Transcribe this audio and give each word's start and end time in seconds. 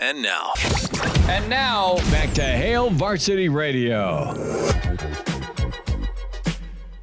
And 0.00 0.22
now, 0.22 0.52
And 1.28 1.48
now, 1.50 1.96
Back 2.10 2.32
to 2.34 2.42
Hail 2.42 2.88
Varsity 2.90 3.48
Radio. 3.48 4.34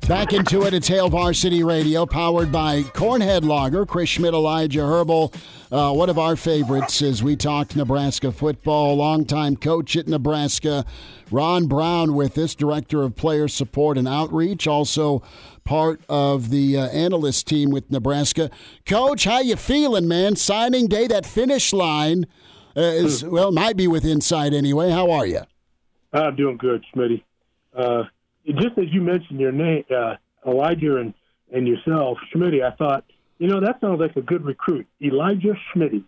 Back 0.08 0.34
into 0.34 0.64
it. 0.64 0.74
It's 0.74 0.88
Hail 0.88 1.08
Varsity 1.08 1.64
Radio, 1.64 2.08
powered 2.08 2.52
by 2.52 2.82
Cornhead 2.82 3.44
Lager. 3.44 3.86
Chris 3.86 4.10
Schmidt, 4.10 4.34
Elijah 4.34 4.82
Herbal, 4.82 5.32
uh, 5.72 5.94
one 5.94 6.10
of 6.10 6.18
our 6.18 6.36
favorites 6.36 7.04
as 7.04 7.22
we 7.22 7.36
talk 7.36 7.76
Nebraska 7.76 8.32
football. 8.32 8.96
Longtime 8.96 9.58
coach 9.58 9.96
at 9.96 10.08
Nebraska, 10.08 10.84
Ron 11.30 11.68
Brown, 11.68 12.16
with 12.16 12.40
us, 12.40 12.56
director 12.56 13.04
of 13.04 13.16
player 13.16 13.48
support 13.48 14.00
and 14.00 14.08
outreach, 14.08 14.66
also 14.66 15.22
part 15.64 16.02
of 16.10 16.50
the 16.50 16.76
uh, 16.76 16.88
analyst 16.88 17.46
team 17.46 17.70
with 17.70 17.92
Nebraska. 17.92 18.50
Coach, 18.88 19.26
how 19.26 19.42
you 19.42 19.56
feeling, 19.56 20.08
man? 20.08 20.36
Signing 20.36 20.88
day, 20.88 21.06
that 21.06 21.24
finish 21.28 21.72
line 21.72 22.26
is 22.80 23.24
well, 23.24 23.52
might 23.52 23.78
be 23.78 23.88
with 23.88 24.04
sight 24.22 24.54
anyway. 24.54 24.90
How 24.90 25.12
are 25.12 25.26
you? 25.26 25.42
I'm 26.14 26.36
doing 26.36 26.58
good, 26.58 26.84
Smitty. 26.96 27.24
Uh, 27.76 28.04
just 28.46 28.78
as 28.78 28.86
you 28.92 29.02
mentioned 29.02 29.40
your 29.40 29.52
name, 29.52 29.84
uh, 29.96 30.16
Elijah 30.48 30.98
and, 30.98 31.14
and 31.54 31.68
yourself, 31.68 32.18
Schmitty, 32.34 32.64
I 32.64 32.76
thought, 32.76 33.06
you 33.40 33.48
know, 33.48 33.62
that 33.62 33.80
sounds 33.80 34.02
like 34.02 34.18
a 34.18 34.22
good 34.22 34.44
recruit. 34.44 34.86
Elijah 35.02 35.56
Schmitty. 35.74 36.04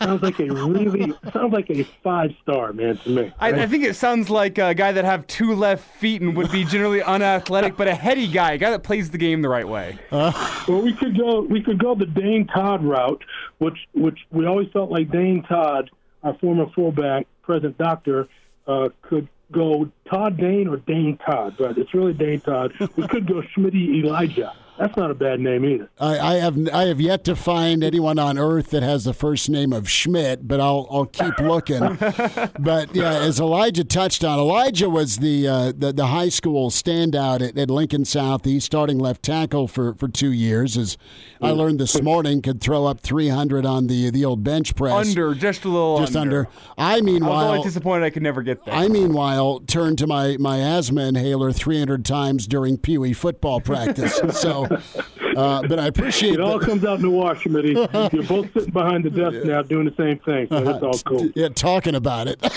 sounds 0.00 0.20
like 0.20 0.40
a 0.40 0.46
really, 0.46 1.14
sounds 1.32 1.52
like 1.52 1.70
a 1.70 1.84
five 2.02 2.32
star, 2.42 2.72
man, 2.72 2.96
to 2.98 3.08
me. 3.08 3.32
I, 3.38 3.52
I 3.52 3.66
think 3.68 3.84
it 3.84 3.94
sounds 3.94 4.28
like 4.28 4.58
a 4.58 4.74
guy 4.74 4.90
that 4.90 5.04
have 5.04 5.28
two 5.28 5.54
left 5.54 5.84
feet 5.84 6.22
and 6.22 6.36
would 6.36 6.50
be 6.50 6.64
generally 6.64 7.02
unathletic, 7.04 7.76
but 7.76 7.86
a 7.86 7.94
heady 7.94 8.26
guy, 8.26 8.52
a 8.52 8.58
guy 8.58 8.70
that 8.70 8.82
plays 8.82 9.10
the 9.10 9.18
game 9.18 9.42
the 9.42 9.48
right 9.48 9.66
way. 9.66 9.98
Well, 10.66 10.82
we 10.82 10.92
could 10.94 11.16
go, 11.16 11.42
we 11.42 11.62
could 11.62 11.78
go 11.78 11.94
the 11.94 12.06
Dane 12.06 12.48
Todd 12.48 12.82
route, 12.82 13.22
which, 13.58 13.78
which 13.92 14.18
we 14.32 14.46
always 14.46 14.68
felt 14.72 14.90
like 14.90 15.12
Dane 15.12 15.44
Todd, 15.44 15.90
our 16.24 16.34
former 16.38 16.66
fullback, 16.74 17.28
present 17.42 17.78
doctor, 17.78 18.26
uh, 18.66 18.88
could 19.02 19.28
go 19.52 19.88
Todd 20.10 20.36
Dane 20.36 20.66
or 20.66 20.78
Dane 20.78 21.18
Todd, 21.24 21.54
but 21.56 21.78
it's 21.78 21.94
really 21.94 22.14
Dane 22.14 22.40
Todd. 22.40 22.72
We 22.96 23.06
could 23.06 23.28
go 23.28 23.42
Schmitty 23.56 24.02
Elijah. 24.02 24.54
That's 24.78 24.96
not 24.96 25.10
a 25.10 25.14
bad 25.14 25.40
name 25.40 25.64
either. 25.64 25.88
I, 25.98 26.18
I 26.18 26.34
have 26.34 26.68
I 26.72 26.84
have 26.86 27.00
yet 27.00 27.24
to 27.24 27.36
find 27.36 27.84
anyone 27.84 28.18
on 28.18 28.38
earth 28.38 28.70
that 28.70 28.82
has 28.82 29.04
the 29.04 29.14
first 29.14 29.48
name 29.48 29.72
of 29.72 29.88
Schmidt, 29.88 30.48
but 30.48 30.60
I'll 30.60 30.88
I'll 30.90 31.06
keep 31.06 31.38
looking. 31.38 31.80
but 32.58 32.94
yeah, 32.94 33.12
as 33.12 33.38
Elijah 33.38 33.84
touched 33.84 34.24
on, 34.24 34.38
Elijah 34.38 34.90
was 34.90 35.18
the 35.18 35.46
uh, 35.46 35.72
the, 35.76 35.92
the 35.92 36.06
high 36.08 36.28
school 36.28 36.70
standout 36.70 37.46
at, 37.46 37.56
at 37.56 37.70
Lincoln 37.70 38.04
South. 38.04 38.44
He's 38.44 38.64
starting 38.64 38.98
left 38.98 39.22
tackle 39.22 39.68
for, 39.68 39.94
for 39.94 40.08
two 40.08 40.32
years. 40.32 40.76
As 40.76 40.98
I 41.40 41.50
learned 41.50 41.78
this 41.78 42.02
morning, 42.02 42.42
could 42.42 42.60
throw 42.60 42.86
up 42.86 43.00
three 43.00 43.28
hundred 43.28 43.64
on 43.64 43.86
the 43.86 44.10
the 44.10 44.24
old 44.24 44.42
bench 44.42 44.74
press. 44.74 45.08
Under, 45.08 45.34
just 45.34 45.64
a 45.64 45.68
little 45.68 45.98
just 46.00 46.16
under. 46.16 46.38
under. 46.38 46.50
I 46.76 46.96
I 46.96 47.00
was 47.00 47.04
meanwhile 47.04 47.46
always 47.46 47.64
disappointed 47.64 48.04
I 48.04 48.10
could 48.10 48.22
never 48.22 48.42
get 48.42 48.64
there. 48.64 48.74
I 48.74 48.88
meanwhile 48.88 49.60
turned 49.60 49.98
to 49.98 50.06
my, 50.06 50.36
my 50.38 50.58
asthma 50.58 51.02
inhaler 51.02 51.52
300 51.52 52.04
times 52.04 52.46
during 52.46 52.78
Pee 52.78 52.96
Wee 52.96 53.12
football 53.12 53.60
practice. 53.60 54.18
so, 54.40 54.65
uh, 55.36 55.62
but 55.68 55.78
I 55.78 55.86
appreciate 55.86 56.34
It 56.34 56.34
It 56.34 56.40
all 56.40 56.58
the- 56.58 56.66
comes 56.66 56.84
out 56.84 56.96
in 56.96 57.02
the 57.02 57.10
wash, 57.10 57.44
Schmitty. 57.44 57.74
You're 58.12 58.22
both 58.24 58.52
sitting 58.52 58.70
behind 58.72 59.04
the 59.04 59.10
desk 59.10 59.46
now 59.46 59.62
doing 59.62 59.84
the 59.86 59.94
same 59.96 60.18
thing, 60.20 60.46
so 60.48 60.68
it's 60.70 60.82
all 60.82 60.98
cool. 61.04 61.28
yeah, 61.34 61.48
talking 61.48 61.94
about 61.94 62.28
it. 62.28 62.40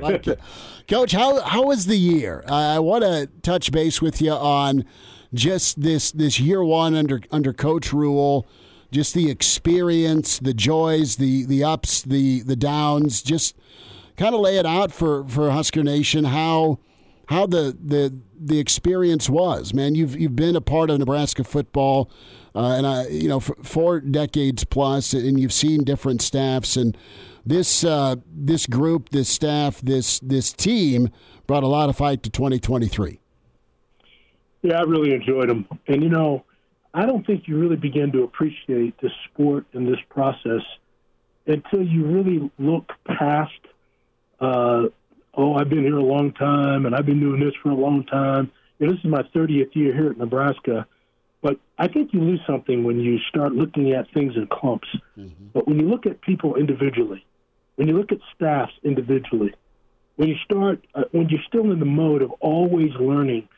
Like 0.00 0.26
it. 0.26 0.38
Coach, 0.88 1.12
how 1.12 1.40
how 1.42 1.64
was 1.64 1.86
the 1.86 1.96
year? 1.96 2.44
I 2.48 2.76
I 2.76 2.78
want 2.78 3.02
to 3.04 3.28
touch 3.42 3.72
base 3.72 4.00
with 4.02 4.20
you 4.22 4.32
on 4.32 4.84
just 5.32 5.80
this 5.82 6.10
this 6.12 6.38
year 6.38 6.62
one 6.64 6.94
under 6.94 7.20
under 7.30 7.52
Coach 7.52 7.92
Rhule, 7.92 8.46
just 8.92 9.14
the 9.14 9.30
experience, 9.30 10.38
the 10.38 10.54
joys, 10.54 11.16
the 11.16 11.44
the 11.44 11.64
ups, 11.64 12.02
the 12.02 12.42
the 12.42 12.56
downs. 12.56 13.22
Just 13.22 13.56
kind 14.16 14.34
of 14.34 14.40
lay 14.40 14.58
it 14.58 14.66
out 14.66 14.92
for 14.92 15.24
for 15.28 15.50
Husker 15.50 15.82
Nation 15.82 16.24
how 16.24 16.78
how 17.28 17.46
the 17.46 17.76
the 17.82 18.14
the 18.38 18.58
experience 18.58 19.28
was. 19.28 19.74
Man, 19.74 19.94
you've 19.94 20.18
you've 20.18 20.36
been 20.36 20.56
a 20.56 20.60
part 20.60 20.90
of 20.90 20.98
Nebraska 20.98 21.44
football, 21.44 22.10
uh, 22.54 22.74
and 22.76 22.86
I 22.86 23.08
you 23.08 23.28
know 23.28 23.40
for 23.40 23.56
four 23.62 24.00
decades 24.00 24.64
plus, 24.64 25.12
and 25.12 25.38
you've 25.38 25.52
seen 25.52 25.84
different 25.84 26.22
staffs 26.22 26.76
and 26.76 26.96
this 27.46 27.84
uh, 27.84 28.16
this 28.26 28.66
group, 28.66 29.10
this 29.10 29.28
staff, 29.28 29.80
this 29.80 30.18
this 30.20 30.52
team 30.52 31.10
brought 31.46 31.62
a 31.62 31.68
lot 31.68 31.88
of 31.88 31.96
fight 31.96 32.22
to 32.22 32.30
2023. 32.30 33.20
Yeah, 34.62 34.78
I 34.78 34.82
really 34.82 35.12
enjoyed 35.12 35.50
them. 35.50 35.68
And, 35.86 36.02
you 36.02 36.08
know, 36.08 36.44
I 36.94 37.04
don't 37.04 37.26
think 37.26 37.46
you 37.46 37.58
really 37.58 37.76
begin 37.76 38.12
to 38.12 38.22
appreciate 38.22 38.98
the 39.02 39.10
sport 39.26 39.66
and 39.74 39.86
this 39.86 40.00
process 40.08 40.62
until 41.46 41.82
you 41.82 42.06
really 42.06 42.50
look 42.58 42.90
past, 43.04 43.52
uh, 44.40 44.84
oh, 45.36 45.54
I've 45.54 45.68
been 45.68 45.82
here 45.82 45.96
a 45.96 46.02
long 46.02 46.32
time 46.32 46.86
and 46.86 46.94
I've 46.94 47.06
been 47.06 47.20
doing 47.20 47.40
this 47.40 47.54
for 47.62 47.70
a 47.70 47.74
long 47.74 48.04
time. 48.04 48.50
You 48.78 48.86
know, 48.86 48.92
this 48.92 49.00
is 49.04 49.10
my 49.10 49.22
30th 49.34 49.74
year 49.74 49.94
here 49.94 50.10
at 50.10 50.18
Nebraska. 50.18 50.86
But 51.42 51.58
I 51.78 51.88
think 51.88 52.14
you 52.14 52.20
lose 52.20 52.40
something 52.46 52.84
when 52.84 53.00
you 53.00 53.18
start 53.28 53.52
looking 53.52 53.92
at 53.92 54.10
things 54.12 54.34
in 54.36 54.46
clumps. 54.46 54.88
But 55.52 55.68
when 55.68 55.78
you 55.78 55.88
look 55.88 56.06
at 56.06 56.20
people 56.22 56.56
individually, 56.56 57.24
when 57.76 57.88
you 57.88 57.96
look 57.98 58.12
at 58.12 58.18
staffs 58.34 58.72
individually, 58.82 59.54
when 60.16 60.28
you 60.28 60.36
start, 60.44 60.84
uh, 60.94 61.04
when 61.10 61.28
you're 61.28 61.42
still 61.46 61.70
in 61.70 61.80
the 61.80 61.84
mode 61.84 62.22
of 62.22 62.30
always 62.40 62.92
learning, 62.98 63.48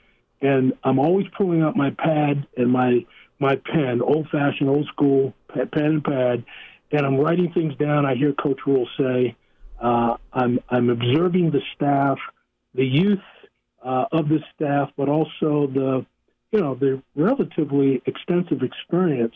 and 0.41 0.73
I'm 0.85 0.99
always 0.99 1.27
pulling 1.37 1.63
out 1.63 1.77
my 1.77 1.91
pad 1.91 2.47
and 2.57 2.71
my 2.71 3.05
my 3.39 3.57
pen, 3.57 4.01
old 4.01 4.29
fashioned, 4.31 4.69
old 4.69 4.87
school 4.87 5.35
pen 5.49 5.85
and 5.85 6.05
pad, 6.05 6.45
and 6.93 7.07
I'm 7.07 7.19
writing 7.19 7.53
things 7.53 7.75
down. 7.77 8.07
I 8.07 8.15
hear 8.15 8.33
Coach 8.33 8.61
Rhule 8.67 8.89
say, 8.99 9.37
uh, 9.81 10.17
I'm 10.33 10.59
I'm 10.69 10.91
observing 10.91 11.51
the 11.51 11.63
staff, 11.75 12.19
the 12.75 12.85
youth 12.85 13.19
uh, 13.85 14.07
of 14.13 14.29
the 14.29 14.41
staff, 14.55 14.91
but 14.97 15.09
also 15.09 15.67
the 15.67 16.07
you 16.53 16.61
know 16.61 16.75
the 16.75 17.03
relatively 17.15 18.03
extensive 18.07 18.63
experience 18.63 19.35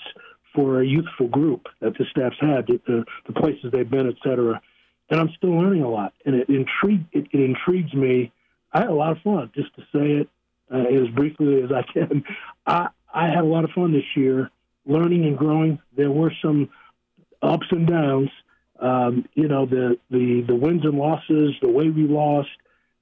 for 0.55 0.81
a 0.81 0.87
youthful 0.87 1.29
group 1.29 1.69
that 1.81 1.97
the 1.97 2.05
staff's 2.11 2.37
had, 2.41 2.67
the, 2.67 3.05
the, 3.27 3.33
places 3.33 3.71
they've 3.71 3.89
been, 3.89 4.09
et 4.09 4.17
cetera. 4.25 4.61
And 5.09 5.21
I'm 5.21 5.31
still 5.37 5.57
learning 5.57 5.83
a 5.83 5.89
lot, 5.89 6.13
and 6.25 6.35
it 6.35 6.49
intrigue 6.49 7.05
it, 7.13 7.27
it 7.33 7.41
intrigues 7.41 7.93
me. 7.95 8.33
I 8.73 8.81
had 8.81 8.89
a 8.89 8.95
lot 8.95 9.13
of 9.13 9.19
fun, 9.23 9.51
just 9.55 9.75
to 9.77 9.83
say 9.93 10.23
it 10.23 10.29
uh, 10.73 10.79
as 10.79 11.09
briefly 11.09 11.63
as 11.63 11.71
I 11.73 11.83
can. 11.83 12.25
I 12.67 12.89
I 13.13 13.27
had 13.27 13.39
a 13.39 13.47
lot 13.47 13.65
of 13.65 13.71
fun 13.71 13.93
this 13.93 14.05
year, 14.17 14.51
learning 14.87 15.25
and 15.27 15.37
growing. 15.37 15.81
There 15.97 16.11
were 16.11 16.33
some 16.43 16.71
ups 17.43 17.67
and 17.71 17.87
downs. 17.87 18.31
Um, 18.81 19.29
you 19.35 19.49
know, 19.49 19.67
the 19.67 19.99
the 20.11 20.43
the 20.47 20.55
wins 20.55 20.85
and 20.85 20.99
losses, 20.99 21.55
the 21.61 21.69
way 21.69 21.89
we 21.91 22.05
lost. 22.05 22.49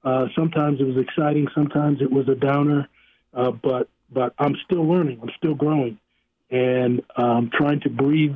Uh, 0.03 0.27
sometimes 0.35 0.79
it 0.79 0.85
was 0.85 0.97
exciting, 0.97 1.47
sometimes 1.53 2.01
it 2.01 2.11
was 2.11 2.27
a 2.29 2.35
downer. 2.35 2.87
Uh, 3.33 3.51
but 3.51 3.89
but 4.11 4.33
I'm 4.39 4.55
still 4.65 4.87
learning. 4.87 5.19
I'm 5.21 5.31
still 5.37 5.55
growing, 5.55 5.99
and 6.49 7.01
um, 7.15 7.51
trying 7.53 7.79
to 7.81 7.89
breathe 7.89 8.35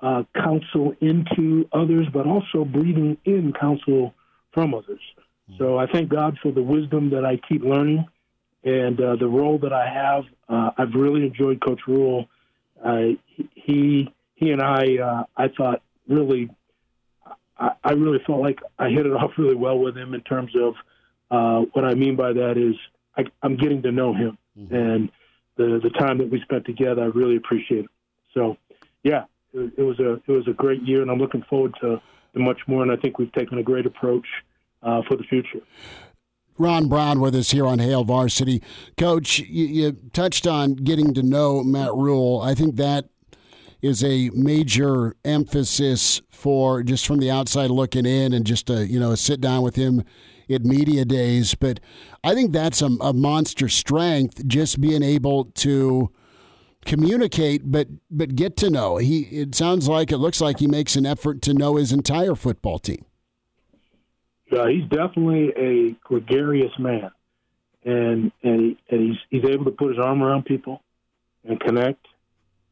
uh, 0.00 0.22
counsel 0.34 0.94
into 1.00 1.68
others, 1.72 2.06
but 2.12 2.26
also 2.26 2.64
breathing 2.64 3.16
in 3.24 3.52
counsel 3.52 4.14
from 4.52 4.74
others. 4.74 5.00
So 5.56 5.78
I 5.78 5.86
thank 5.86 6.10
God 6.10 6.38
for 6.42 6.52
the 6.52 6.62
wisdom 6.62 7.10
that 7.10 7.24
I 7.24 7.38
keep 7.48 7.62
learning 7.62 8.06
and 8.64 9.00
uh, 9.00 9.16
the 9.16 9.26
role 9.26 9.58
that 9.60 9.72
I 9.72 9.88
have. 9.88 10.24
Uh, 10.48 10.70
I've 10.76 10.94
really 10.94 11.24
enjoyed 11.24 11.60
Coach 11.64 11.80
Rhule. 11.86 12.28
Uh, 12.84 13.16
he 13.54 14.12
he 14.34 14.50
and 14.50 14.60
I 14.60 14.98
uh, 14.98 15.24
I 15.36 15.48
thought 15.48 15.82
really 16.06 16.50
I, 17.58 17.70
I 17.84 17.92
really 17.92 18.18
felt 18.26 18.40
like 18.40 18.60
I 18.78 18.88
hit 18.88 19.06
it 19.06 19.12
off 19.12 19.32
really 19.36 19.56
well 19.56 19.78
with 19.78 19.96
him 19.96 20.14
in 20.14 20.20
terms 20.22 20.52
of 20.56 20.74
uh, 21.30 21.66
what 21.72 21.84
I 21.84 21.94
mean 21.94 22.16
by 22.16 22.32
that 22.32 22.56
is 22.56 22.74
I, 23.16 23.24
I'm 23.42 23.56
getting 23.56 23.82
to 23.82 23.92
know 23.92 24.14
him 24.14 24.38
and 24.70 25.10
the 25.56 25.80
the 25.82 25.90
time 25.90 26.18
that 26.18 26.30
we 26.30 26.40
spent 26.40 26.64
together. 26.64 27.02
I 27.02 27.06
really 27.06 27.36
appreciate 27.36 27.84
it. 27.84 27.90
So 28.34 28.56
yeah, 29.02 29.24
it, 29.52 29.72
it 29.76 29.82
was 29.82 29.98
a 30.00 30.14
it 30.14 30.28
was 30.28 30.46
a 30.48 30.52
great 30.52 30.82
year, 30.82 31.02
and 31.02 31.10
I'm 31.10 31.18
looking 31.18 31.42
forward 31.48 31.74
to, 31.80 32.00
to 32.34 32.40
much 32.40 32.60
more. 32.66 32.82
And 32.82 32.90
I 32.90 32.96
think 32.96 33.18
we've 33.18 33.32
taken 33.32 33.58
a 33.58 33.62
great 33.62 33.86
approach 33.86 34.26
uh, 34.82 35.02
for 35.08 35.16
the 35.16 35.24
future. 35.24 35.60
Ron 36.56 36.88
Brown 36.88 37.20
with 37.20 37.36
us 37.36 37.52
here 37.52 37.66
on 37.66 37.78
Hail 37.78 38.02
Varsity. 38.02 38.62
Coach, 38.96 39.38
you, 39.38 39.66
you 39.66 39.92
touched 40.12 40.46
on 40.46 40.74
getting 40.74 41.14
to 41.14 41.22
know 41.22 41.62
Matt 41.62 41.94
Rhule. 41.94 42.40
I 42.42 42.54
think 42.54 42.76
that 42.76 43.08
is 43.82 44.02
a 44.02 44.30
major 44.30 45.14
emphasis 45.24 46.20
for 46.30 46.82
just 46.82 47.06
from 47.06 47.18
the 47.18 47.30
outside 47.30 47.70
looking 47.70 48.06
in 48.06 48.32
and 48.32 48.44
just 48.44 48.70
a 48.70 48.86
you 48.86 48.98
know 48.98 49.12
a 49.12 49.16
sit 49.16 49.40
down 49.40 49.62
with 49.62 49.76
him 49.76 50.04
at 50.50 50.64
media 50.64 51.04
days. 51.04 51.54
But 51.54 51.80
I 52.24 52.34
think 52.34 52.52
that's 52.52 52.82
a, 52.82 52.86
a 53.00 53.12
monster 53.12 53.68
strength, 53.68 54.46
just 54.46 54.80
being 54.80 55.02
able 55.02 55.46
to 55.56 56.10
communicate, 56.84 57.70
but 57.70 57.88
but 58.10 58.34
get 58.34 58.56
to 58.58 58.70
know. 58.70 58.96
He 58.96 59.20
it 59.22 59.54
sounds 59.54 59.88
like 59.88 60.10
it 60.10 60.18
looks 60.18 60.40
like 60.40 60.58
he 60.58 60.66
makes 60.66 60.96
an 60.96 61.06
effort 61.06 61.42
to 61.42 61.54
know 61.54 61.76
his 61.76 61.92
entire 61.92 62.34
football 62.34 62.78
team. 62.78 63.04
Yeah, 64.50 64.68
he's 64.68 64.88
definitely 64.88 65.52
a 65.56 65.90
gregarious 66.02 66.72
man, 66.78 67.10
and 67.84 68.32
and, 68.42 68.60
he, 68.60 68.78
and 68.90 69.00
he's 69.00 69.18
he's 69.30 69.50
able 69.50 69.66
to 69.66 69.70
put 69.70 69.90
his 69.90 69.98
arm 69.98 70.22
around 70.22 70.46
people 70.46 70.82
and 71.44 71.60
connect, 71.60 72.06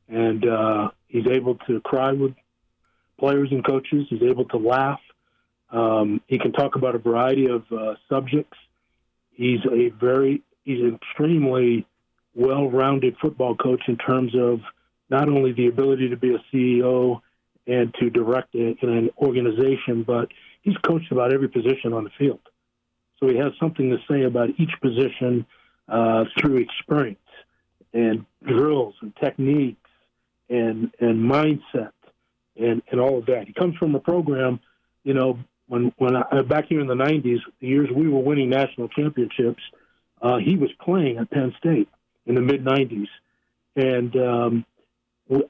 and 0.08 0.47
uh, 0.49 0.91
he's 1.08 1.26
able 1.26 1.56
to 1.67 1.81
cry 1.81 2.12
with 2.12 2.35
players 3.19 3.49
and 3.50 3.64
coaches. 3.64 4.06
He's 4.08 4.23
able 4.23 4.44
to 4.47 4.56
laugh. 4.56 5.00
Um, 5.70 6.20
he 6.26 6.38
can 6.38 6.53
talk 6.53 6.76
about 6.76 6.94
a 6.94 6.99
variety 6.99 7.47
of 7.49 7.64
uh, 7.73 7.94
subjects. 8.08 8.56
He's 9.31 9.61
a 9.70 9.88
very 9.88 10.43
he's 10.64 10.81
an 10.81 10.99
extremely 11.03 11.87
well-rounded 12.35 13.17
football 13.20 13.56
coach 13.56 13.82
in 13.88 13.97
terms 13.97 14.35
of 14.37 14.61
not 15.08 15.29
only 15.29 15.53
the 15.53 15.67
ability 15.67 16.11
to 16.11 16.17
be 16.17 16.35
a 16.35 16.38
CEO 16.52 17.20
and 17.67 17.94
to 18.00 18.11
direct 18.11 18.55
an 18.55 19.11
organization, 19.19 20.02
but 20.02 20.29
he's 20.62 20.76
coached 20.79 21.11
about 21.11 21.32
every 21.32 21.49
position 21.49 21.93
on 21.93 22.05
the 22.05 22.11
field. 22.19 22.41
So 23.19 23.29
he 23.29 23.37
has 23.37 23.52
something 23.59 23.91
to 23.91 23.99
say 24.11 24.25
about 24.25 24.50
each 24.59 24.73
position 24.81 25.47
uh, 25.88 26.25
through 26.38 26.59
experience 26.59 27.19
and 27.94 28.26
drills 28.47 28.94
and 29.00 29.14
techniques 29.17 29.86
and 30.48 30.90
and 31.00 31.31
mindset 31.31 31.93
and 32.56 32.82
and 32.90 33.00
all 33.00 33.19
of 33.19 33.26
that. 33.26 33.46
He 33.46 33.52
comes 33.52 33.76
from 33.76 33.94
a 33.94 34.00
program, 34.00 34.60
you 35.04 35.14
know, 35.14 35.38
when 35.69 35.93
when 35.98 36.16
I, 36.16 36.43
back 36.43 36.66
here 36.69 36.81
in 36.81 36.87
the 36.87 36.94
'90s, 36.94 37.38
the 37.60 37.66
years 37.66 37.88
we 37.94 38.08
were 38.08 38.20
winning 38.20 38.50
national 38.50 38.88
championships, 38.88 39.62
uh, 40.22 40.38
he 40.38 40.56
was 40.56 40.70
playing 40.81 41.19
at 41.19 41.31
Penn 41.31 41.54
State 41.58 41.88
in 42.26 42.34
the 42.34 42.40
mid 42.40 42.64
'90s, 42.64 43.08
and 43.75 44.16
um, 44.16 44.64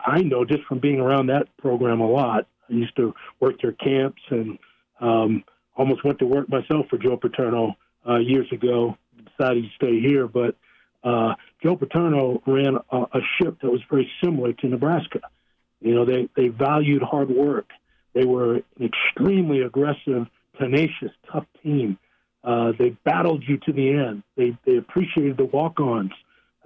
I 0.00 0.22
know 0.22 0.44
just 0.44 0.64
from 0.64 0.80
being 0.80 1.00
around 1.00 1.26
that 1.26 1.54
program 1.58 2.00
a 2.00 2.08
lot. 2.08 2.46
I 2.68 2.72
used 2.72 2.96
to 2.96 3.14
work 3.38 3.60
their 3.62 3.72
camps 3.72 4.20
and 4.30 4.58
um, 5.00 5.44
almost 5.76 6.04
went 6.04 6.18
to 6.18 6.26
work 6.26 6.48
myself 6.48 6.86
for 6.88 6.98
Joe 6.98 7.16
Paterno 7.16 7.76
uh, 8.08 8.16
years 8.16 8.50
ago. 8.52 8.96
Decided 9.38 9.64
to 9.64 9.70
stay 9.76 10.00
here, 10.00 10.26
but 10.26 10.56
uh, 11.06 11.34
Joe 11.62 11.76
Paterno 11.76 12.42
ran 12.46 12.76
a, 12.90 12.96
a 12.96 13.20
ship 13.38 13.58
that 13.62 13.70
was 13.70 13.80
very 13.88 14.10
similar 14.22 14.52
to 14.54 14.66
Nebraska. 14.66 15.20
You 15.80 15.94
know, 15.94 16.04
they 16.04 16.28
they 16.36 16.48
valued 16.48 17.02
hard 17.02 17.30
work. 17.30 17.68
They 18.12 18.24
were 18.24 18.56
an 18.56 18.64
extremely 18.80 19.60
aggressive, 19.60 20.26
tenacious, 20.58 21.12
tough 21.30 21.46
team. 21.62 21.98
Uh, 22.42 22.72
they 22.78 22.90
battled 23.04 23.44
you 23.46 23.58
to 23.58 23.72
the 23.72 23.90
end. 23.90 24.24
They 24.36 24.58
they 24.66 24.76
appreciated 24.76 25.36
the 25.36 25.44
walk-ons. 25.44 26.12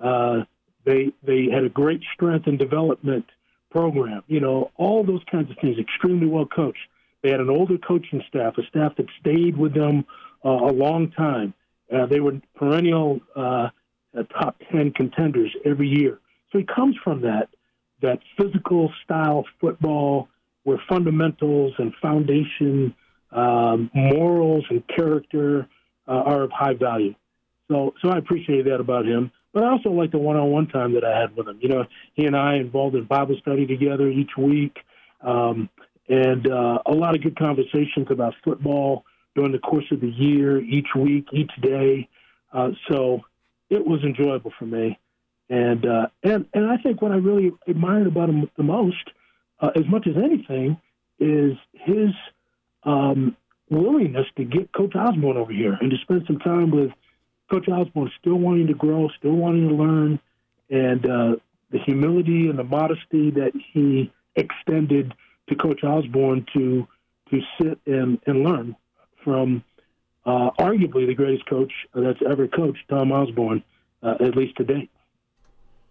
Uh, 0.03 0.45
they 0.85 1.13
they 1.23 1.49
had 1.53 1.65
a 1.65 1.69
great 1.69 2.01
strength 2.15 2.47
and 2.47 2.59
development 2.59 3.27
program. 3.71 4.23
You 4.27 4.41
know, 4.41 4.71
all 4.77 5.05
those 5.05 5.23
kinds 5.31 5.51
of 5.51 5.59
things. 5.61 5.79
Extremely 5.79 6.27
well 6.27 6.47
coached. 6.47 6.89
They 7.23 7.31
had 7.31 7.41
an 7.41 7.51
older 7.51 7.77
coaching 7.77 8.23
staff, 8.29 8.57
a 8.57 8.63
staff 8.69 8.97
that 8.97 9.07
stayed 9.21 9.59
with 9.59 9.75
them 9.75 10.07
uh, 10.43 10.49
a 10.49 10.73
long 10.73 11.11
time. 11.11 11.53
Uh, 11.93 12.07
they 12.07 12.21
were 12.21 12.41
perennial 12.55 13.21
uh, 13.37 13.69
top 14.25 14.57
ten 14.71 14.93
contenders 14.93 15.55
every 15.65 15.89
year. 15.89 16.19
So 16.51 16.59
he 16.59 16.65
comes 16.65 16.97
from 17.05 17.23
that 17.23 17.49
that 18.03 18.19
physical 18.39 18.93
style 19.05 19.45
football 19.61 20.29
where 20.65 20.81
fundamentals 20.89 21.73
and 21.79 21.93
foundation, 22.01 22.95
um, 23.33 23.91
morals 23.95 24.65
and 24.71 24.83
character 24.89 25.67
uh, 26.09 26.13
are 26.13 26.43
of 26.43 26.51
high 26.51 26.75
value. 26.75 27.15
So, 27.69 27.95
so 28.03 28.11
I 28.11 28.19
appreciate 28.19 28.65
that 28.65 28.81
about 28.81 29.07
him. 29.07 29.31
But 29.53 29.65
I 29.65 29.71
also 29.71 29.91
like 29.91 30.13
the 30.13 30.19
one-on-one 30.19 30.69
time 30.69 30.95
that 30.95 31.05
I 31.05 31.19
had 31.19 31.37
with 31.37 31.49
him. 31.49 31.59
You 31.61 31.69
know, 31.69 31.85
he 32.15 32.25
and 32.25 32.37
I 32.37 32.57
involved 32.57 32.95
in 32.95 33.05
Bible 33.05 33.37
study 33.41 33.67
together 33.67 34.09
each 34.09 34.31
week, 34.39 34.79
um, 35.23 35.69
and 36.09 36.51
uh, 36.51 36.79
a 36.87 36.93
lot 36.93 37.15
of 37.15 37.23
good 37.23 37.39
conversations 37.39 38.07
about 38.11 38.35
football 38.45 39.05
during 39.35 39.53
the 39.53 39.59
course 39.59 39.85
of 39.93 40.01
the 40.01 40.09
year, 40.09 40.59
each 40.61 40.89
week, 40.97 41.27
each 41.33 41.51
day. 41.63 42.09
Uh, 42.53 42.71
so 42.91 43.21
it 43.71 43.87
was 43.87 44.03
enjoyable 44.03 44.53
for 44.59 44.67
me. 44.67 44.99
And 45.49 45.87
uh, 45.87 46.07
and 46.23 46.47
and 46.53 46.71
I 46.71 46.77
think 46.77 47.01
what 47.01 47.13
I 47.13 47.17
really 47.17 47.53
admired 47.67 48.07
about 48.07 48.29
him 48.29 48.49
the 48.57 48.63
most, 48.63 49.11
uh, 49.61 49.71
as 49.75 49.87
much 49.89 50.07
as 50.07 50.17
anything, 50.17 50.81
is 51.19 51.57
his 51.73 52.11
um, 52.85 53.37
willingness 53.69 54.27
to 54.37 54.45
get 54.45 54.73
Coach 54.73 54.95
Osborne 54.95 55.37
over 55.37 55.53
here 55.53 55.77
and 55.81 55.91
to 55.91 55.97
spend 55.99 56.25
some 56.27 56.39
time 56.39 56.71
with 56.71 56.93
Coach 57.51 57.69
Osborne, 57.69 58.13
still 58.21 58.37
wanting 58.37 58.69
to 58.69 58.75
grow, 58.75 59.09
still 59.19 59.33
wanting 59.33 59.69
to 59.69 59.75
learn, 59.75 60.21
and 60.71 61.05
uh, 61.05 61.37
the 61.71 61.79
humility 61.79 62.49
and 62.49 62.59
the 62.59 62.65
modesty 62.65 63.31
that 63.31 63.53
he 63.73 64.13
extended 64.37 65.15
to 65.49 65.57
Coach 65.57 65.83
Osborne 65.83 66.47
to 66.55 66.87
to 67.31 67.41
sit 67.61 67.79
and, 67.87 68.19
and 68.27 68.43
learn 68.45 68.77
from 69.23 69.63
uh, 70.27 70.51
arguably 70.59 71.07
the 71.07 71.15
greatest 71.15 71.47
coach 71.47 71.73
that's 71.95 72.21
ever 72.29 72.47
coached, 72.49 72.81
Tom 72.89 73.13
Osborne, 73.13 73.63
uh, 74.03 74.15
at 74.21 74.37
least 74.37 74.57
to 74.57 74.65
date. 74.65 74.91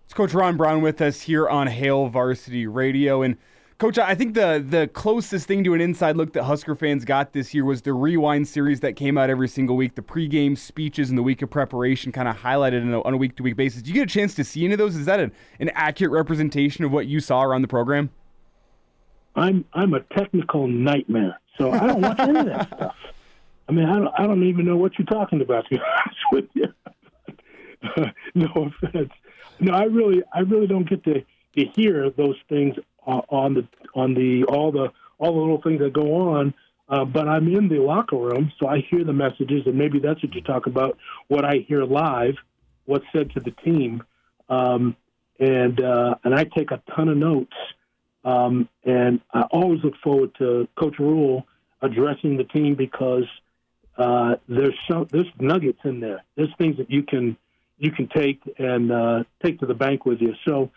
It's 0.06 0.14
Coach 0.14 0.34
Ron 0.34 0.58
Brown 0.58 0.81
with 0.81 1.02
us 1.02 1.22
here 1.22 1.48
on 1.48 1.68
Hail 1.68 2.08
Varsity 2.08 2.66
Radio. 2.66 3.22
And 3.22 3.38
Coach, 3.80 3.98
I 3.98 4.14
think 4.14 4.34
the 4.34 4.64
the 4.68 4.90
closest 4.90 5.48
thing 5.48 5.64
to 5.64 5.74
an 5.74 5.80
inside 5.80 6.18
look 6.18 6.34
that 6.34 6.44
Husker 6.44 6.76
fans 6.76 7.06
got 7.06 7.31
this 7.31 7.54
year 7.54 7.64
was 7.64 7.81
the 7.81 7.94
rewind 7.94 8.46
series 8.46 8.81
that 8.81 8.98
came 8.98 9.18
out 9.18 9.30
every 9.30 9.48
single 9.48 9.78
week. 9.78 9.96
The 9.96 10.02
pregame 10.02 10.58
speeches 10.58 11.10
and 11.10 11.18
the 11.18 11.24
week 11.24 11.42
of 11.42 11.50
preparation 11.50 12.12
kind 12.12 12.28
of 12.28 12.36
highlighted 12.36 12.92
a, 12.92 13.02
on 13.04 13.14
a 13.14 13.18
week 13.18 13.38
to 13.38 13.44
week 13.44 13.56
basis. 13.56 13.81
Did 13.81 13.88
you 13.88 13.94
get 13.94 14.04
a 14.04 14.14
chance 14.14 14.34
to 14.36 14.44
see 14.44 14.66
any 14.66 14.74
of 14.74 14.80
those? 14.80 14.98
Is 14.98 15.06
that 15.06 15.22
an, 15.22 15.31
an 15.62 15.70
accurate 15.76 16.12
representation 16.12 16.84
of 16.84 16.92
what 16.92 17.08
you 17.08 17.22
saw 17.22 17.42
around 17.42 17.62
the 17.62 17.70
program? 17.70 18.10
I'm 19.38 19.64
I'm 19.74 19.94
a 19.94 20.02
technical 20.02 20.68
nightmare, 20.68 21.40
so 21.58 21.72
I 21.72 21.88
don't 21.88 22.02
watch 22.02 22.20
any 22.20 22.40
of 22.40 22.46
that 22.48 22.68
stuff. 22.76 22.96
I 23.69 23.71
mean, 23.71 23.86
I 23.86 24.00
don't 24.00 24.13
I 24.18 24.27
don't 24.27 24.44
even 24.44 24.66
know 24.66 24.77
what 24.77 24.98
you're 24.98 25.06
talking 25.06 25.42
about. 25.42 25.66
To 25.66 25.77
be 25.77 25.81
honest 26.06 26.19
with 26.31 26.50
you, 26.56 26.74
no 28.36 28.71
offense 28.83 29.12
no, 29.60 29.74
I 29.74 29.83
really, 29.83 30.24
I 30.33 30.39
really 30.39 30.68
don't 30.68 30.89
get 30.89 31.04
to, 31.04 31.21
to 31.21 31.66
hear 31.75 32.10
those 32.10 32.36
things 32.48 32.75
on 33.06 33.54
the 33.56 33.68
on 33.95 34.13
the 34.13 34.44
all 34.45 34.71
the 34.71 34.92
all 35.18 35.33
the 35.33 35.39
little 35.39 35.62
things 35.62 35.80
that 35.80 35.94
go 35.94 36.30
on. 36.30 36.54
Uh, 36.88 37.06
but 37.06 37.27
I'm 37.27 37.48
in 37.54 37.69
the 37.69 37.80
locker 37.80 38.18
room, 38.18 38.52
so 38.59 38.68
I 38.68 38.80
hear 38.90 39.04
the 39.04 39.14
messages, 39.14 39.64
and 39.68 39.76
maybe 39.78 39.99
that's 39.99 40.23
what 40.23 40.33
you 40.33 40.42
talk 40.42 40.66
about. 40.66 40.97
What 41.28 41.45
I 41.45 41.66
hear 41.68 41.83
live, 41.83 42.35
what's 42.85 43.06
said 43.14 43.31
to 43.31 43.40
the 43.40 43.52
team, 43.52 44.04
um, 44.49 44.95
and 45.40 45.80
uh, 45.81 46.16
and 46.23 46.33
I 46.33 46.45
take 46.45 46.71
a 46.71 46.81
ton 46.95 47.09
of 47.09 47.18
notes. 47.18 47.56
Um, 48.26 48.68
and 48.83 49.21
I 49.33 49.44
always 49.44 49.81
look 49.83 49.95
forward 50.04 50.31
to 50.40 50.68
Coach 50.78 50.99
Rhule 50.99 51.47
addressing 51.81 52.35
the 52.35 52.44
team 52.44 52.76
because 52.76 53.23
uh, 53.99 54.35
there's 54.47 54.75
some 54.89 55.07
there's 55.11 55.27
nuggets 55.39 55.79
in 55.83 55.99
there. 55.99 56.23
There's 56.35 56.53
things 56.57 56.77
that 56.77 56.89
you 56.89 57.03
can 57.03 57.37
you 57.77 57.91
can 57.91 58.07
take 58.07 58.41
and 58.57 58.91
uh, 58.91 59.23
take 59.44 59.59
to 59.59 59.65
the 59.65 59.73
bank 59.73 60.06
with 60.06 60.21
you. 60.21 60.33
So, 60.47 60.71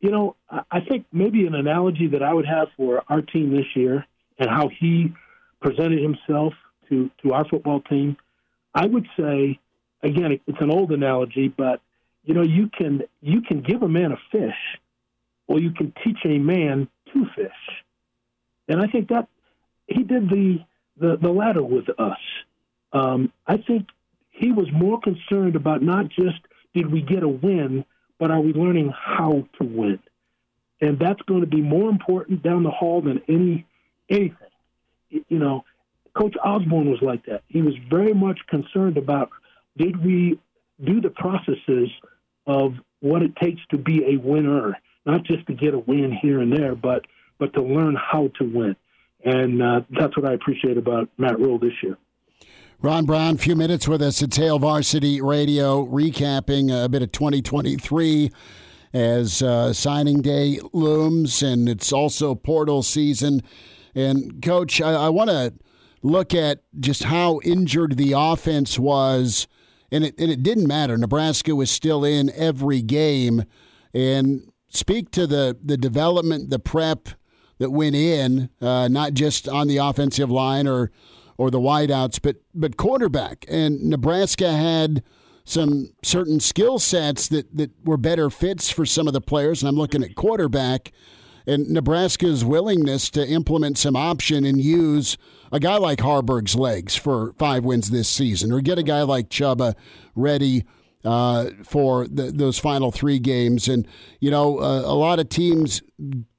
you 0.00 0.10
know, 0.10 0.36
I 0.50 0.80
think 0.80 1.06
maybe 1.10 1.46
an 1.46 1.54
analogy 1.54 2.08
that 2.08 2.22
I 2.22 2.32
would 2.32 2.46
have 2.46 2.68
for 2.76 3.02
our 3.08 3.22
team 3.22 3.50
this 3.50 3.66
year 3.74 4.06
and 4.38 4.50
how 4.50 4.68
he 4.68 5.12
presented 5.60 6.02
himself 6.02 6.52
to 6.90 7.10
to 7.22 7.32
our 7.32 7.48
football 7.48 7.80
team, 7.80 8.16
I 8.74 8.86
would 8.86 9.06
say, 9.18 9.58
again, 10.02 10.38
it's 10.46 10.60
an 10.60 10.70
old 10.70 10.92
analogy, 10.92 11.48
but 11.48 11.80
you 12.24 12.34
know, 12.34 12.42
you 12.42 12.68
can 12.68 13.04
you 13.22 13.40
can 13.40 13.62
give 13.62 13.82
a 13.82 13.88
man 13.88 14.12
a 14.12 14.18
fish, 14.30 14.78
or 15.46 15.60
you 15.60 15.70
can 15.70 15.94
teach 16.04 16.18
a 16.26 16.38
man 16.38 16.88
to 17.14 17.24
fish, 17.34 17.84
and 18.68 18.82
I 18.82 18.86
think 18.86 19.08
that 19.08 19.28
he 19.86 20.02
did 20.02 20.28
the 20.28 20.58
the, 20.98 21.16
the 21.16 21.30
latter 21.30 21.62
with 21.62 21.88
us. 21.98 22.18
Um, 22.96 23.32
I 23.46 23.58
think 23.58 23.88
he 24.30 24.52
was 24.52 24.68
more 24.72 24.98
concerned 25.00 25.54
about 25.54 25.82
not 25.82 26.08
just 26.08 26.38
did 26.74 26.90
we 26.90 27.02
get 27.02 27.22
a 27.22 27.28
win, 27.28 27.84
but 28.18 28.30
are 28.30 28.40
we 28.40 28.52
learning 28.52 28.92
how 28.96 29.46
to 29.60 29.66
win? 29.66 29.98
And 30.80 30.98
that's 30.98 31.20
going 31.22 31.40
to 31.40 31.46
be 31.46 31.60
more 31.60 31.90
important 31.90 32.42
down 32.42 32.62
the 32.62 32.70
hall 32.70 33.02
than 33.02 33.22
any 33.28 33.66
anything. 34.08 34.36
You 35.10 35.38
know, 35.38 35.64
Coach 36.14 36.36
Osborne 36.42 36.90
was 36.90 37.00
like 37.02 37.26
that. 37.26 37.42
He 37.48 37.62
was 37.62 37.74
very 37.90 38.14
much 38.14 38.38
concerned 38.48 38.96
about 38.96 39.30
did 39.76 40.02
we 40.02 40.38
do 40.82 41.00
the 41.00 41.10
processes 41.10 41.90
of 42.46 42.74
what 43.00 43.22
it 43.22 43.36
takes 43.36 43.60
to 43.70 43.78
be 43.78 44.04
a 44.04 44.16
winner, 44.16 44.76
not 45.04 45.24
just 45.24 45.46
to 45.48 45.54
get 45.54 45.74
a 45.74 45.78
win 45.78 46.16
here 46.20 46.40
and 46.40 46.52
there, 46.52 46.74
but 46.74 47.04
but 47.38 47.52
to 47.54 47.62
learn 47.62 47.94
how 47.94 48.28
to 48.38 48.44
win. 48.44 48.76
And 49.24 49.62
uh, 49.62 49.80
that's 49.90 50.16
what 50.16 50.26
I 50.26 50.32
appreciate 50.32 50.78
about 50.78 51.10
Matt 51.18 51.38
Rhule 51.38 51.58
this 51.58 51.74
year. 51.82 51.98
Ron 52.82 53.06
Brown, 53.06 53.36
a 53.36 53.38
few 53.38 53.56
minutes 53.56 53.88
with 53.88 54.02
us 54.02 54.22
at 54.22 54.36
Hail 54.36 54.58
Varsity 54.58 55.22
Radio, 55.22 55.86
recapping 55.86 56.70
a 56.70 56.90
bit 56.90 57.00
of 57.00 57.10
2023 57.10 58.30
as 58.92 59.40
uh, 59.40 59.72
signing 59.72 60.20
day 60.20 60.60
looms, 60.74 61.42
and 61.42 61.70
it's 61.70 61.90
also 61.90 62.34
portal 62.34 62.82
season. 62.82 63.40
And, 63.94 64.42
Coach, 64.42 64.82
I, 64.82 64.92
I 64.92 65.08
want 65.08 65.30
to 65.30 65.54
look 66.02 66.34
at 66.34 66.60
just 66.78 67.04
how 67.04 67.40
injured 67.44 67.96
the 67.96 68.12
offense 68.14 68.78
was, 68.78 69.48
and 69.90 70.04
it, 70.04 70.14
and 70.18 70.30
it 70.30 70.42
didn't 70.42 70.66
matter. 70.66 70.98
Nebraska 70.98 71.56
was 71.56 71.70
still 71.70 72.04
in 72.04 72.30
every 72.34 72.82
game. 72.82 73.44
And 73.94 74.52
speak 74.68 75.10
to 75.12 75.26
the, 75.26 75.56
the 75.62 75.78
development, 75.78 76.50
the 76.50 76.58
prep 76.58 77.08
that 77.56 77.70
went 77.70 77.96
in, 77.96 78.50
uh, 78.60 78.88
not 78.88 79.14
just 79.14 79.48
on 79.48 79.66
the 79.66 79.78
offensive 79.78 80.30
line 80.30 80.68
or 80.68 80.90
or 81.38 81.50
the 81.50 81.60
wideouts, 81.60 82.20
but 82.22 82.36
but 82.54 82.76
quarterback. 82.76 83.44
And 83.48 83.82
Nebraska 83.82 84.52
had 84.52 85.02
some 85.44 85.90
certain 86.02 86.40
skill 86.40 86.78
sets 86.78 87.28
that, 87.28 87.56
that 87.56 87.70
were 87.84 87.96
better 87.96 88.30
fits 88.30 88.68
for 88.68 88.84
some 88.84 89.06
of 89.06 89.12
the 89.12 89.20
players. 89.20 89.62
And 89.62 89.68
I'm 89.68 89.76
looking 89.76 90.02
at 90.02 90.16
quarterback 90.16 90.92
and 91.46 91.68
Nebraska's 91.70 92.44
willingness 92.44 93.08
to 93.10 93.26
implement 93.26 93.78
some 93.78 93.94
option 93.94 94.44
and 94.44 94.60
use 94.60 95.16
a 95.52 95.60
guy 95.60 95.76
like 95.76 96.00
Haarberg's 96.00 96.56
legs 96.56 96.96
for 96.96 97.32
five 97.38 97.64
wins 97.64 97.90
this 97.90 98.08
season, 98.08 98.52
or 98.52 98.60
get 98.60 98.78
a 98.78 98.82
guy 98.82 99.02
like 99.02 99.28
Chubba 99.28 99.74
ready 100.16 100.64
uh, 101.04 101.50
for 101.62 102.08
the, 102.08 102.32
those 102.32 102.58
final 102.58 102.90
three 102.90 103.20
games. 103.20 103.68
And 103.68 103.86
you 104.18 104.30
know, 104.30 104.58
uh, 104.58 104.80
a 104.80 104.94
lot 104.94 105.20
of 105.20 105.28
teams 105.28 105.82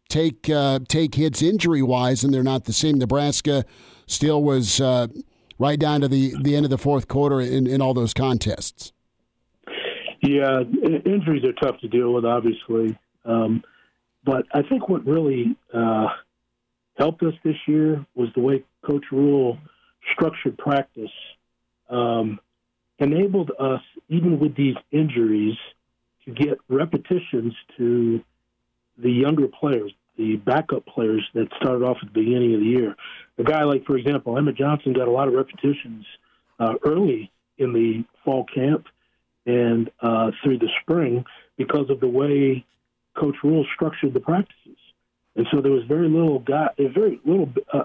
take 0.09 0.49
uh, 0.49 0.79
take 0.89 1.15
hits 1.15 1.41
injury 1.41 1.81
wise, 1.81 2.25
and 2.25 2.33
they're 2.33 2.43
not 2.43 2.65
the 2.65 2.73
same. 2.73 2.97
Nebraska 2.97 3.63
still 4.07 4.41
was 4.41 4.81
uh, 4.81 5.07
right 5.59 5.79
down 5.79 6.01
to 6.01 6.07
the 6.07 6.33
the 6.41 6.55
end 6.55 6.65
of 6.65 6.69
the 6.69 6.77
fourth 6.77 7.07
quarter 7.07 7.39
in, 7.39 7.67
in 7.67 7.81
all 7.81 7.93
those 7.93 8.13
contests. 8.13 8.91
Yeah, 10.21 10.61
injuries 11.05 11.43
are 11.43 11.53
tough 11.53 11.79
to 11.81 11.87
deal 11.87 12.13
with, 12.13 12.25
obviously. 12.25 12.97
Um, 13.23 13.63
but 14.23 14.45
I 14.51 14.63
think 14.63 14.89
what 14.89 15.05
really 15.05 15.55
uh, 15.73 16.07
helped 16.97 17.21
us 17.23 17.33
this 17.43 17.55
year 17.67 18.03
was 18.15 18.29
the 18.35 18.41
way 18.41 18.63
Coach 18.85 19.05
Rhule 19.11 19.57
structured 20.13 20.57
practice. 20.57 21.11
Um, 21.89 22.39
enabled 22.99 23.51
us, 23.59 23.81
even 24.09 24.39
with 24.39 24.55
these 24.55 24.75
injuries, 24.91 25.55
to 26.25 26.31
get 26.31 26.57
repetitions 26.67 27.53
to 27.77 28.21
the 28.97 29.11
younger 29.11 29.47
players, 29.47 29.93
the 30.17 30.37
backup 30.37 30.85
players 30.85 31.23
that 31.33 31.47
started 31.57 31.83
off 31.83 31.97
at 32.01 32.13
the 32.13 32.19
beginning 32.19 32.53
of 32.53 32.59
the 32.59 32.65
year. 32.65 32.95
A 33.37 33.43
guy 33.43 33.63
like, 33.63 33.85
for 33.85 33.97
example, 33.97 34.37
Emmett 34.37 34.55
Johnson 34.57 34.93
got 34.93 35.07
a 35.07 35.11
lot 35.11 35.27
of 35.27 35.33
repetitions 35.33 36.05
uh, 36.59 36.73
early 36.83 37.31
in 37.57 37.73
the 37.73 38.03
fall 38.23 38.45
camp 38.45 38.87
and 39.45 39.89
uh, 40.01 40.31
through 40.43 40.59
the 40.59 40.69
spring 40.81 41.23
because 41.57 41.89
of 41.89 41.99
the 41.99 42.07
way 42.07 42.65
Coach 43.15 43.35
Rhule 43.43 43.65
structured 43.73 44.13
the 44.13 44.19
practices. 44.19 44.77
And 45.35 45.47
so 45.51 45.61
there 45.61 45.71
was 45.71 45.83
very 45.87 46.09
little 46.09 46.39
guy, 46.39 46.69
very 46.77 47.19
little, 47.23 47.49
uh, 47.71 47.83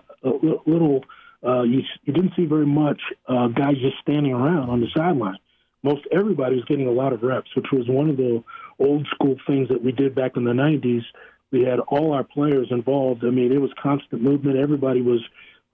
little. 0.67 1.05
Uh, 1.47 1.63
you, 1.63 1.83
you 2.05 2.13
didn't 2.13 2.33
see 2.35 2.47
very 2.47 2.67
much 2.67 3.01
uh, 3.29 3.49
guys 3.49 3.75
just 3.81 3.99
standing 4.01 4.33
around 4.33 4.71
on 4.71 4.81
the 4.81 4.87
sideline. 4.97 5.39
Most 5.83 6.03
everybody 6.13 6.57
was 6.57 6.65
getting 6.65 6.87
a 6.87 6.93
lot 6.93 7.13
of 7.13 7.23
reps, 7.23 7.55
which 7.57 7.67
was 7.73 7.89
one 7.89 8.09
of 8.09 8.17
the 8.17 8.43
old 8.79 9.07
school 9.15 9.37
things 9.47 9.69
that 9.69 9.83
we 9.83 9.93
did 9.93 10.15
back 10.15 10.37
in 10.37 10.45
the 10.45 10.53
'90s. 10.53 11.03
We 11.53 11.63
had 11.63 11.79
all 11.81 12.13
our 12.13 12.25
players 12.25 12.69
involved. 12.71 13.25
I 13.25 13.31
mean, 13.31 13.53
it 13.53 13.61
was 13.61 13.71
constant 13.81 14.23
movement. 14.23 14.57
Everybody 14.57 15.03
was 15.03 15.21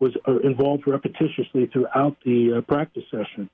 was 0.00 0.12
uh, 0.28 0.38
involved 0.40 0.84
repetitiously 0.84 1.72
throughout 1.72 2.16
the 2.24 2.58
uh, 2.58 2.60
practice 2.60 3.04
session 3.10 3.50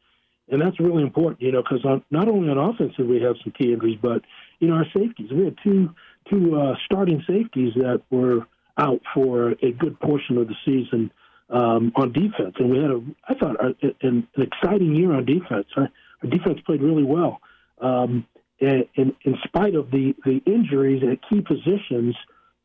and 0.48 0.60
that's 0.60 0.78
really 0.78 1.02
important, 1.02 1.40
you 1.40 1.52
know, 1.52 1.62
because 1.62 1.84
not 2.10 2.28
only 2.28 2.50
on 2.50 2.58
offense 2.58 2.94
did 2.96 3.08
we 3.08 3.20
have 3.22 3.36
some 3.42 3.52
key 3.52 3.72
injuries, 3.72 3.98
but 4.00 4.22
you 4.60 4.68
know 4.68 4.74
our 4.74 4.86
safeties. 4.94 5.30
We 5.32 5.44
had 5.44 5.56
two 5.62 5.94
two 6.30 6.58
uh, 6.58 6.74
starting 6.84 7.22
safeties 7.26 7.74
that 7.76 8.02
were 8.10 8.46
out 8.76 9.00
for 9.14 9.52
a 9.62 9.72
good 9.72 9.98
portion 10.00 10.36
of 10.38 10.48
the 10.48 10.54
season 10.64 11.10
um, 11.50 11.92
on 11.96 12.12
defense, 12.12 12.54
and 12.58 12.70
we 12.70 12.78
had 12.78 12.90
a 12.90 13.02
I 13.28 13.34
thought 13.34 13.56
an, 13.82 14.28
an 14.34 14.42
exciting 14.42 14.94
year 14.94 15.12
on 15.12 15.24
defense. 15.24 15.66
Our, 15.76 15.88
our 16.22 16.30
defense 16.30 16.60
played 16.66 16.82
really 16.82 17.04
well, 17.04 17.40
um, 17.80 18.26
and 18.60 18.86
in 18.96 19.36
spite 19.44 19.74
of 19.74 19.90
the 19.90 20.14
the 20.24 20.40
injuries 20.46 21.02
at 21.02 21.18
key 21.28 21.40
positions. 21.40 22.14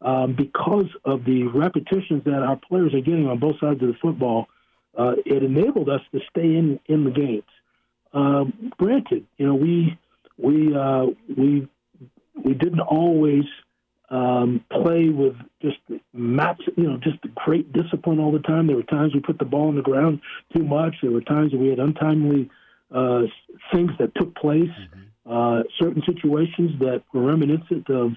Um, 0.01 0.33
because 0.33 0.87
of 1.03 1.25
the 1.25 1.43
repetitions 1.43 2.23
that 2.23 2.41
our 2.41 2.55
players 2.55 2.93
are 2.93 3.01
getting 3.01 3.27
on 3.27 3.37
both 3.37 3.59
sides 3.59 3.81
of 3.81 3.89
the 3.89 3.97
football, 4.01 4.47
uh, 4.97 5.15
it 5.25 5.43
enabled 5.43 5.89
us 5.89 5.99
to 6.13 6.21
stay 6.29 6.55
in 6.55 6.79
in 6.85 7.03
the 7.03 7.11
games. 7.11 7.43
Uh, 8.13 8.45
granted, 8.77 9.25
you 9.37 9.45
know, 9.45 9.55
we 9.55 9.97
we 10.37 10.73
uh, 10.73 11.05
we 11.37 11.67
we 12.43 12.53
didn't 12.53 12.79
always 12.79 13.43
um, 14.09 14.63
play 14.71 15.09
with 15.09 15.35
just 15.61 15.77
maps, 16.13 16.61
you 16.75 16.83
know, 16.83 16.97
just 16.97 17.17
great 17.35 17.71
discipline 17.73 18.19
all 18.19 18.31
the 18.31 18.39
time. 18.39 18.67
There 18.67 18.75
were 18.75 18.83
times 18.83 19.13
we 19.13 19.19
put 19.19 19.37
the 19.37 19.45
ball 19.45 19.67
on 19.67 19.75
the 19.75 19.81
ground 19.81 20.21
too 20.53 20.63
much. 20.63 20.95
There 21.01 21.11
were 21.11 21.21
times 21.21 21.53
we 21.53 21.67
had 21.67 21.79
untimely 21.79 22.49
uh, 22.91 23.23
things 23.71 23.91
that 23.99 24.15
took 24.15 24.35
place, 24.35 24.69
mm-hmm. 24.69 25.01
Uh, 25.29 25.63
certain 25.77 26.01
situations 26.05 26.79
that 26.79 27.03
were 27.13 27.21
reminiscent 27.21 27.89
of 27.89 28.13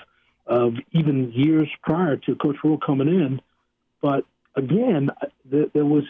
of 0.47 0.75
even 0.91 1.31
years 1.33 1.69
prior 1.83 2.17
to 2.17 2.35
Coach 2.35 2.57
Rhule 2.65 2.79
coming 2.79 3.09
in. 3.09 3.41
But 4.01 4.25
again, 4.57 5.11
there, 5.45 5.67
there 5.73 5.85
was 5.85 6.05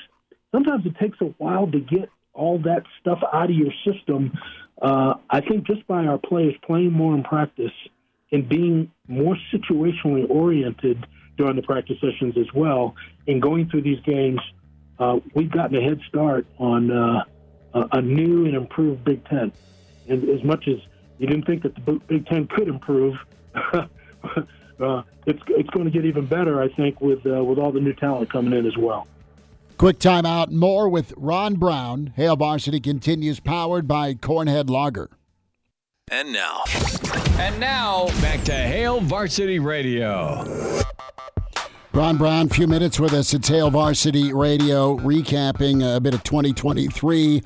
sometimes 0.53 0.87
it 0.87 0.97
takes 0.99 1.21
a 1.21 1.27
while 1.39 1.67
to 1.71 1.81
get 1.81 2.09
all 2.33 2.59
that 2.61 2.85
stuff 3.01 3.19
out 3.33 3.51
of 3.51 3.57
your 3.57 3.73
system. 3.85 4.39
Uh, 4.81 5.15
I 5.29 5.41
think 5.41 5.67
just 5.67 5.87
by 5.87 6.07
our 6.07 6.19
players 6.19 6.55
playing 6.65 6.93
more 6.93 7.15
in 7.15 7.23
practice 7.25 7.73
and 8.31 8.49
being 8.49 8.91
more 9.07 9.37
situationally 9.53 10.29
oriented 10.31 11.07
during 11.37 11.57
the 11.57 11.63
practice 11.63 11.97
sessions 12.01 12.37
as 12.39 12.53
well, 12.55 12.95
and 13.27 13.43
going 13.43 13.69
through 13.69 13.83
these 13.83 14.01
games, 14.01 14.41
uh, 14.99 15.19
we've 15.35 15.51
gotten 15.51 15.77
a 15.77 15.83
head 15.83 16.01
start 16.09 16.47
on 16.59 16.91
uh, 16.91 17.25
a 17.75 18.01
new 18.01 18.47
and 18.47 18.55
improved 18.55 19.05
Big 19.05 19.25
Ten. 19.27 19.53
And 20.09 20.29
as 20.31 20.43
much 20.43 20.69
as 20.69 20.79
you 21.23 21.29
didn't 21.29 21.47
think 21.47 21.63
that 21.63 21.75
the 21.87 21.93
Big 22.09 22.27
Ten 22.27 22.49
could 22.49 22.67
improve, 22.67 23.15
uh, 23.55 25.03
it's 25.25 25.41
it's 25.47 25.71
going 25.71 25.85
to 25.85 25.91
get 25.91 26.05
even 26.05 26.27
better, 26.27 26.61
I 26.61 26.69
think, 26.69 27.01
with 27.01 27.25
uh, 27.25 27.45
with 27.45 27.59
all 27.59 27.71
the 27.71 27.81
new 27.81 27.93
talent 27.93 28.31
coming 28.33 28.53
in 28.53 28.67
as 28.67 28.77
well. 28.77 29.07
Quick 29.79 30.01
timeout. 30.01 30.51
More 30.51 30.89
with 30.89 31.15
Ron 31.17 31.55
Brown. 31.55 32.13
Hail 32.17 32.35
Varsity 32.35 32.81
continues, 32.81 33.39
powered 33.39 33.87
by 33.87 34.15
Cornhead 34.15 34.69
Lager. 34.69 35.11
And 36.11 36.33
now. 36.33 36.63
And 37.39 37.59
now, 37.61 38.07
back 38.21 38.43
to 38.45 38.53
Hail 38.53 39.01
Varsity 39.01 39.61
Radio. 39.61 40.45
Ron 41.95 42.17
Brown, 42.17 42.49
few 42.49 42.67
minutes 42.67 42.99
with 42.99 43.13
us 43.13 43.33
at 43.33 43.47
Hail 43.47 43.71
Varsity 43.71 44.33
Radio, 44.33 44.97
recapping 44.97 45.97
a 45.97 46.01
bit 46.01 46.15
of 46.15 46.25
2023. 46.25 47.43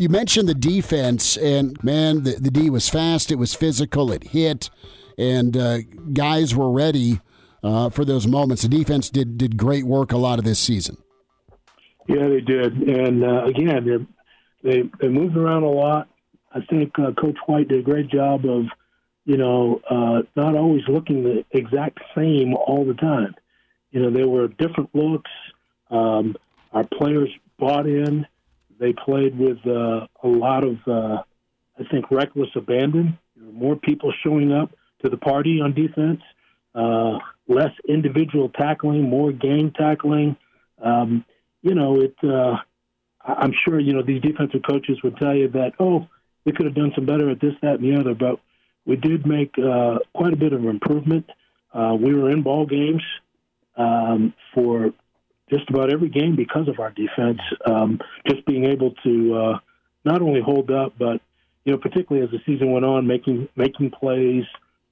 You 0.00 0.08
mentioned 0.08 0.48
the 0.48 0.54
defense, 0.54 1.36
and 1.36 1.76
man, 1.84 2.22
the, 2.22 2.32
the 2.40 2.50
D 2.50 2.70
was 2.70 2.88
fast, 2.88 3.30
it 3.30 3.34
was 3.34 3.52
physical, 3.52 4.10
it 4.10 4.28
hit, 4.28 4.70
and 5.18 5.54
uh, 5.54 5.80
guys 6.14 6.54
were 6.54 6.70
ready 6.70 7.20
uh, 7.62 7.90
for 7.90 8.06
those 8.06 8.26
moments. 8.26 8.62
The 8.62 8.70
defense 8.70 9.10
did, 9.10 9.36
did 9.36 9.58
great 9.58 9.84
work 9.84 10.10
a 10.10 10.16
lot 10.16 10.38
of 10.38 10.46
this 10.46 10.58
season. 10.58 10.96
Yeah, 12.08 12.28
they 12.28 12.40
did, 12.40 12.78
and 12.88 13.22
uh, 13.22 13.44
again, 13.44 14.08
they 14.62 14.90
they 15.00 15.08
moved 15.08 15.36
around 15.36 15.64
a 15.64 15.70
lot. 15.70 16.08
I 16.50 16.60
think 16.62 16.98
uh, 16.98 17.12
Coach 17.12 17.36
White 17.44 17.68
did 17.68 17.80
a 17.80 17.82
great 17.82 18.08
job 18.08 18.46
of, 18.46 18.64
you 19.26 19.36
know, 19.36 19.82
uh, 19.88 20.22
not 20.34 20.56
always 20.56 20.82
looking 20.88 21.24
the 21.24 21.44
exact 21.50 21.98
same 22.16 22.54
all 22.54 22.86
the 22.86 22.94
time. 22.94 23.34
You 23.90 24.00
know, 24.00 24.10
there 24.10 24.28
were 24.28 24.48
different 24.48 24.94
looks. 24.94 25.30
Um, 25.90 26.36
our 26.72 26.84
players 26.84 27.28
bought 27.58 27.86
in. 27.86 28.26
They 28.80 28.94
played 28.94 29.38
with 29.38 29.58
uh, 29.66 30.06
a 30.22 30.28
lot 30.28 30.64
of, 30.64 30.78
uh, 30.88 31.22
I 31.78 31.84
think, 31.90 32.10
reckless 32.10 32.48
abandon. 32.56 33.18
There 33.36 33.46
were 33.46 33.52
more 33.52 33.76
people 33.76 34.12
showing 34.24 34.52
up 34.52 34.72
to 35.04 35.10
the 35.10 35.18
party 35.18 35.60
on 35.60 35.74
defense. 35.74 36.20
Uh, 36.74 37.18
less 37.46 37.72
individual 37.88 38.48
tackling, 38.48 39.02
more 39.02 39.32
gang 39.32 39.72
tackling. 39.76 40.36
Um, 40.82 41.24
you 41.62 41.74
know, 41.74 42.00
it. 42.00 42.16
Uh, 42.22 42.56
I'm 43.22 43.52
sure 43.64 43.78
you 43.78 43.92
know 43.92 44.02
these 44.02 44.22
defensive 44.22 44.62
coaches 44.68 45.02
would 45.04 45.18
tell 45.18 45.34
you 45.34 45.48
that 45.48 45.72
oh, 45.78 46.08
we 46.46 46.52
could 46.52 46.64
have 46.64 46.74
done 46.74 46.92
some 46.94 47.04
better 47.04 47.28
at 47.28 47.40
this, 47.40 47.52
that, 47.60 47.80
and 47.80 47.84
the 47.84 48.00
other, 48.00 48.14
but 48.14 48.40
we 48.86 48.96
did 48.96 49.26
make 49.26 49.54
uh, 49.58 49.98
quite 50.14 50.32
a 50.32 50.36
bit 50.36 50.52
of 50.52 50.64
improvement. 50.64 51.28
Uh, 51.74 51.96
we 52.00 52.14
were 52.14 52.30
in 52.30 52.42
ball 52.42 52.66
games 52.66 53.02
um, 53.76 54.32
for 54.54 54.92
just 55.50 55.68
about 55.68 55.92
every 55.92 56.08
game 56.08 56.36
because 56.36 56.68
of 56.68 56.78
our 56.78 56.90
defense. 56.90 57.40
Um, 57.66 58.00
just 58.28 58.44
being 58.46 58.66
able 58.66 58.94
to 59.04 59.34
uh, 59.34 59.58
not 60.04 60.22
only 60.22 60.40
hold 60.40 60.70
up, 60.70 60.94
but 60.98 61.20
you 61.64 61.72
know, 61.72 61.78
particularly 61.78 62.26
as 62.26 62.30
the 62.30 62.40
season 62.46 62.70
went 62.70 62.84
on, 62.84 63.06
making 63.06 63.48
making 63.56 63.90
plays 63.90 64.44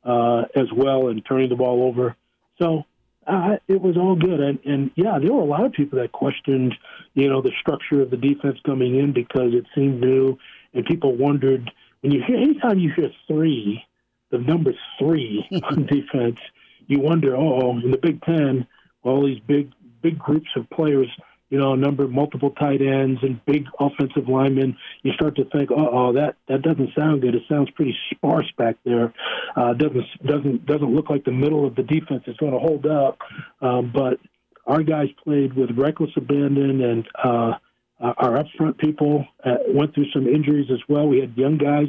uh, 0.05 0.43
as 0.55 0.67
well 0.75 1.09
and 1.09 1.25
turning 1.27 1.49
the 1.49 1.57
ball 1.57 1.85
over. 1.85 2.17
So 2.61 2.85
uh, 3.27 3.57
it 3.69 3.81
was 3.81 3.97
all 3.97 4.17
good, 4.17 4.41
and, 4.41 4.59
and 4.65 4.91
yeah, 4.97 5.19
there 5.21 5.33
were 5.33 5.43
a 5.43 5.47
lot 5.47 5.65
of 5.65 5.73
people 5.73 5.99
that 5.99 6.13
questioned, 6.13 6.75
you 7.15 7.29
know, 7.29 7.43
the 7.43 7.53
structure 7.61 8.01
of 8.01 8.11
the 8.11 8.17
defense 8.17 8.59
coming 8.65 8.99
in 8.99 9.13
because 9.13 9.53
it 9.53 9.65
seemed 9.75 10.01
new, 10.01 10.39
and 10.73 10.85
people 10.87 11.15
wondered 11.15 11.71
when 12.01 12.13
you 12.13 12.23
hear 12.27 12.37
anytime 12.37 12.79
you 12.79 12.93
hear 12.95 13.11
three, 13.27 13.85
the 14.31 14.39
number 14.39 14.73
three 14.99 15.47
on 15.65 15.87
defense, 15.87 16.39
you 16.87 17.01
wonder, 17.01 17.37
oh, 17.37 17.79
in 17.79 17.91
the 17.91 17.99
Big 17.99 18.23
Ten, 18.23 18.67
all 19.03 19.27
these 19.27 19.41
big 19.41 19.71
big 20.03 20.19
groups 20.19 20.49
of 20.57 20.69
players, 20.71 21.09
you 21.51 21.59
know, 21.59 21.73
a 21.73 21.77
number 21.77 22.05
of 22.05 22.11
multiple 22.11 22.51
tight 22.51 22.83
ends 22.83 23.21
and 23.23 23.45
big 23.47 23.67
offensive 23.81 24.29
linemen, 24.29 24.77
you 25.03 25.13
start 25.13 25.37
to 25.37 25.45
think, 25.47 25.71
uh 25.71 25.75
oh, 25.77 26.13
that 26.13 26.37
that 26.49 26.63
doesn't 26.63 26.91
sound 26.97 27.23
good. 27.23 27.35
It 27.35 27.43
sounds 27.49 27.71
pretty 27.71 27.97
sparse 28.11 28.51
back 28.59 28.77
there. 28.85 29.13
Uh, 29.57 29.73
doesn't 29.73 30.05
doesn't 30.25 30.67
doesn't 30.67 30.95
look 30.95 31.09
like 31.09 31.25
the 31.25 31.33
middle 31.33 31.67
of 31.67 31.75
the 31.75 31.83
defense 31.83 32.25
is 32.27 32.37
going 32.37 32.53
to 32.53 32.59
hold 32.59 32.87
up. 32.87 33.19
Um, 33.61 33.91
but 33.95 34.19
our 34.67 34.83
guys 34.83 35.09
played 35.25 35.55
with 35.55 35.71
reckless 35.77 36.11
abandon, 36.17 36.83
and 36.83 37.09
uh, 37.25 37.55
our 38.01 38.37
up 38.37 38.47
front 38.57 38.77
people 38.79 39.27
uh, 39.45 39.57
went 39.69 39.95
through 39.95 40.11
some 40.13 40.29
injuries 40.29 40.71
as 40.71 40.81
well. 40.89 41.09
We 41.09 41.21
had 41.21 41.37
young 41.37 41.57
guys 41.57 41.87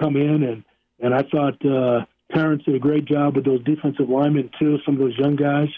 come 0.00 0.16
in, 0.16 0.42
and 0.42 0.64
and 1.00 1.14
I 1.14 1.22
thought 1.22 1.64
uh, 1.64 2.06
Terrence 2.34 2.62
did 2.64 2.74
a 2.74 2.78
great 2.78 3.04
job 3.04 3.36
with 3.36 3.44
those 3.44 3.62
defensive 3.64 4.08
linemen 4.08 4.50
too. 4.58 4.78
Some 4.84 4.94
of 4.94 5.00
those 5.00 5.18
young 5.18 5.36
guys. 5.36 5.68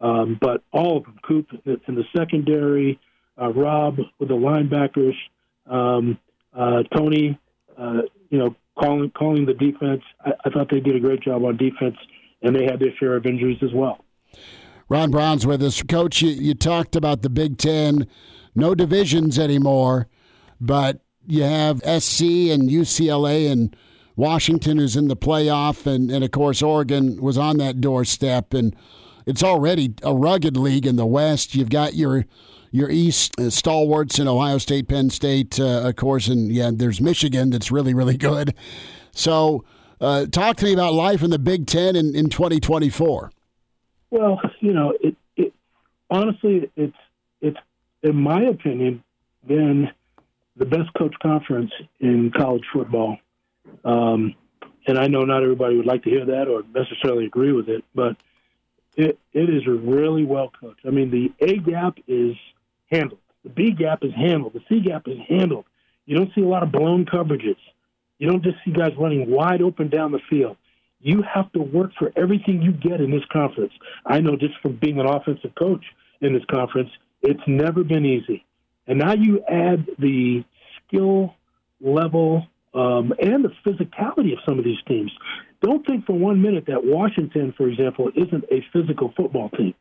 Um, 0.00 0.38
but 0.40 0.62
all 0.72 0.98
of 0.98 1.04
them, 1.04 1.18
Coop 1.26 1.46
in 1.64 1.94
the 1.94 2.04
secondary, 2.16 2.98
uh, 3.40 3.52
Rob 3.52 3.98
with 4.18 4.28
the 4.28 4.34
linebackers, 4.34 5.14
um, 5.66 6.18
uh, 6.54 6.82
Tony, 6.94 7.38
uh, 7.78 8.02
you 8.30 8.38
know, 8.38 8.54
calling 8.78 9.10
calling 9.10 9.46
the 9.46 9.54
defense. 9.54 10.02
I, 10.24 10.32
I 10.44 10.50
thought 10.50 10.68
they 10.70 10.80
did 10.80 10.96
a 10.96 11.00
great 11.00 11.20
job 11.20 11.44
on 11.44 11.56
defense, 11.56 11.96
and 12.42 12.54
they 12.54 12.64
had 12.64 12.78
their 12.78 12.94
share 12.98 13.16
of 13.16 13.26
injuries 13.26 13.58
as 13.62 13.72
well. 13.74 14.04
Ron 14.88 15.10
Brown's 15.10 15.46
with 15.46 15.62
us, 15.62 15.82
Coach. 15.82 16.22
You, 16.22 16.30
you 16.30 16.54
talked 16.54 16.94
about 16.94 17.22
the 17.22 17.30
Big 17.30 17.58
Ten, 17.58 18.06
no 18.54 18.74
divisions 18.74 19.38
anymore, 19.38 20.08
but 20.60 21.00
you 21.26 21.42
have 21.42 21.78
SC 21.78 22.22
and 22.50 22.70
UCLA 22.70 23.50
and 23.50 23.74
Washington 24.14 24.78
who's 24.78 24.96
in 24.96 25.08
the 25.08 25.16
playoff, 25.16 25.86
and, 25.86 26.10
and 26.10 26.24
of 26.24 26.30
course 26.30 26.62
Oregon 26.62 27.20
was 27.20 27.36
on 27.36 27.58
that 27.58 27.80
doorstep 27.80 28.54
and 28.54 28.74
it's 29.26 29.42
already 29.42 29.92
a 30.02 30.14
rugged 30.14 30.56
league 30.56 30.86
in 30.86 30.96
the 30.96 31.04
West. 31.04 31.54
You've 31.54 31.70
got 31.70 31.94
your 31.94 32.24
your 32.70 32.90
East 32.90 33.38
uh, 33.40 33.50
stalwarts 33.50 34.18
in 34.18 34.28
Ohio 34.28 34.58
State, 34.58 34.88
Penn 34.88 35.10
State, 35.10 35.58
uh, 35.58 35.88
of 35.88 35.96
course, 35.96 36.28
and 36.28 36.50
yeah, 36.52 36.70
there's 36.72 37.00
Michigan 37.00 37.50
that's 37.50 37.70
really 37.70 37.92
really 37.92 38.16
good. 38.16 38.54
So, 39.12 39.64
uh, 40.00 40.26
talk 40.26 40.56
to 40.58 40.64
me 40.64 40.72
about 40.72 40.92
life 40.92 41.22
in 41.22 41.30
the 41.30 41.38
Big 41.38 41.66
Ten 41.66 41.96
in, 41.96 42.14
in 42.14 42.28
2024. 42.28 43.30
Well, 44.10 44.40
you 44.60 44.72
know, 44.72 44.92
it, 45.00 45.16
it 45.36 45.52
honestly, 46.10 46.70
it's 46.76 46.96
it's 47.40 47.58
in 48.02 48.16
my 48.16 48.42
opinion 48.42 49.02
been 49.46 49.90
the 50.56 50.66
best 50.66 50.92
coach 50.96 51.14
conference 51.22 51.70
in 52.00 52.30
college 52.36 52.64
football. 52.72 53.18
Um, 53.84 54.34
and 54.86 54.98
I 54.98 55.08
know 55.08 55.24
not 55.24 55.42
everybody 55.42 55.76
would 55.76 55.86
like 55.86 56.04
to 56.04 56.10
hear 56.10 56.24
that 56.24 56.48
or 56.48 56.62
necessarily 56.74 57.26
agree 57.26 57.52
with 57.52 57.68
it, 57.68 57.84
but 57.94 58.16
it, 58.96 59.18
it 59.32 59.50
is 59.50 59.66
really 59.66 60.24
well 60.24 60.50
coached. 60.58 60.80
I 60.86 60.90
mean, 60.90 61.10
the 61.10 61.32
A 61.46 61.58
gap 61.58 61.98
is 62.08 62.34
handled. 62.90 63.20
The 63.44 63.50
B 63.50 63.72
gap 63.72 64.02
is 64.02 64.12
handled. 64.14 64.54
The 64.54 64.62
C 64.68 64.80
gap 64.80 65.06
is 65.06 65.18
handled. 65.28 65.66
You 66.06 66.16
don't 66.16 66.30
see 66.34 66.42
a 66.42 66.48
lot 66.48 66.62
of 66.62 66.72
blown 66.72 67.04
coverages. 67.04 67.56
You 68.18 68.28
don't 68.28 68.42
just 68.42 68.56
see 68.64 68.72
guys 68.72 68.92
running 68.98 69.30
wide 69.30 69.60
open 69.60 69.88
down 69.88 70.12
the 70.12 70.20
field. 70.30 70.56
You 71.00 71.22
have 71.22 71.52
to 71.52 71.60
work 71.60 71.90
for 71.98 72.10
everything 72.16 72.62
you 72.62 72.72
get 72.72 73.00
in 73.00 73.10
this 73.10 73.24
conference. 73.30 73.72
I 74.06 74.20
know 74.20 74.36
just 74.36 74.54
from 74.62 74.76
being 74.76 74.98
an 74.98 75.06
offensive 75.06 75.54
coach 75.54 75.84
in 76.20 76.32
this 76.32 76.44
conference, 76.50 76.90
it's 77.22 77.42
never 77.46 77.84
been 77.84 78.06
easy. 78.06 78.44
And 78.86 78.98
now 78.98 79.12
you 79.12 79.44
add 79.48 79.86
the 79.98 80.44
skill 80.86 81.34
level 81.80 82.46
um, 82.72 83.12
and 83.20 83.44
the 83.44 83.52
physicality 83.64 84.32
of 84.32 84.38
some 84.46 84.58
of 84.58 84.64
these 84.64 84.78
teams. 84.88 85.10
Don't 85.62 85.86
think 85.86 86.06
for 86.06 86.12
one 86.12 86.42
minute 86.42 86.64
that 86.66 86.84
Washington, 86.84 87.54
for 87.56 87.68
example, 87.68 88.10
isn't 88.14 88.44
a 88.50 88.64
physical 88.72 89.12
football 89.16 89.48
team, 89.50 89.74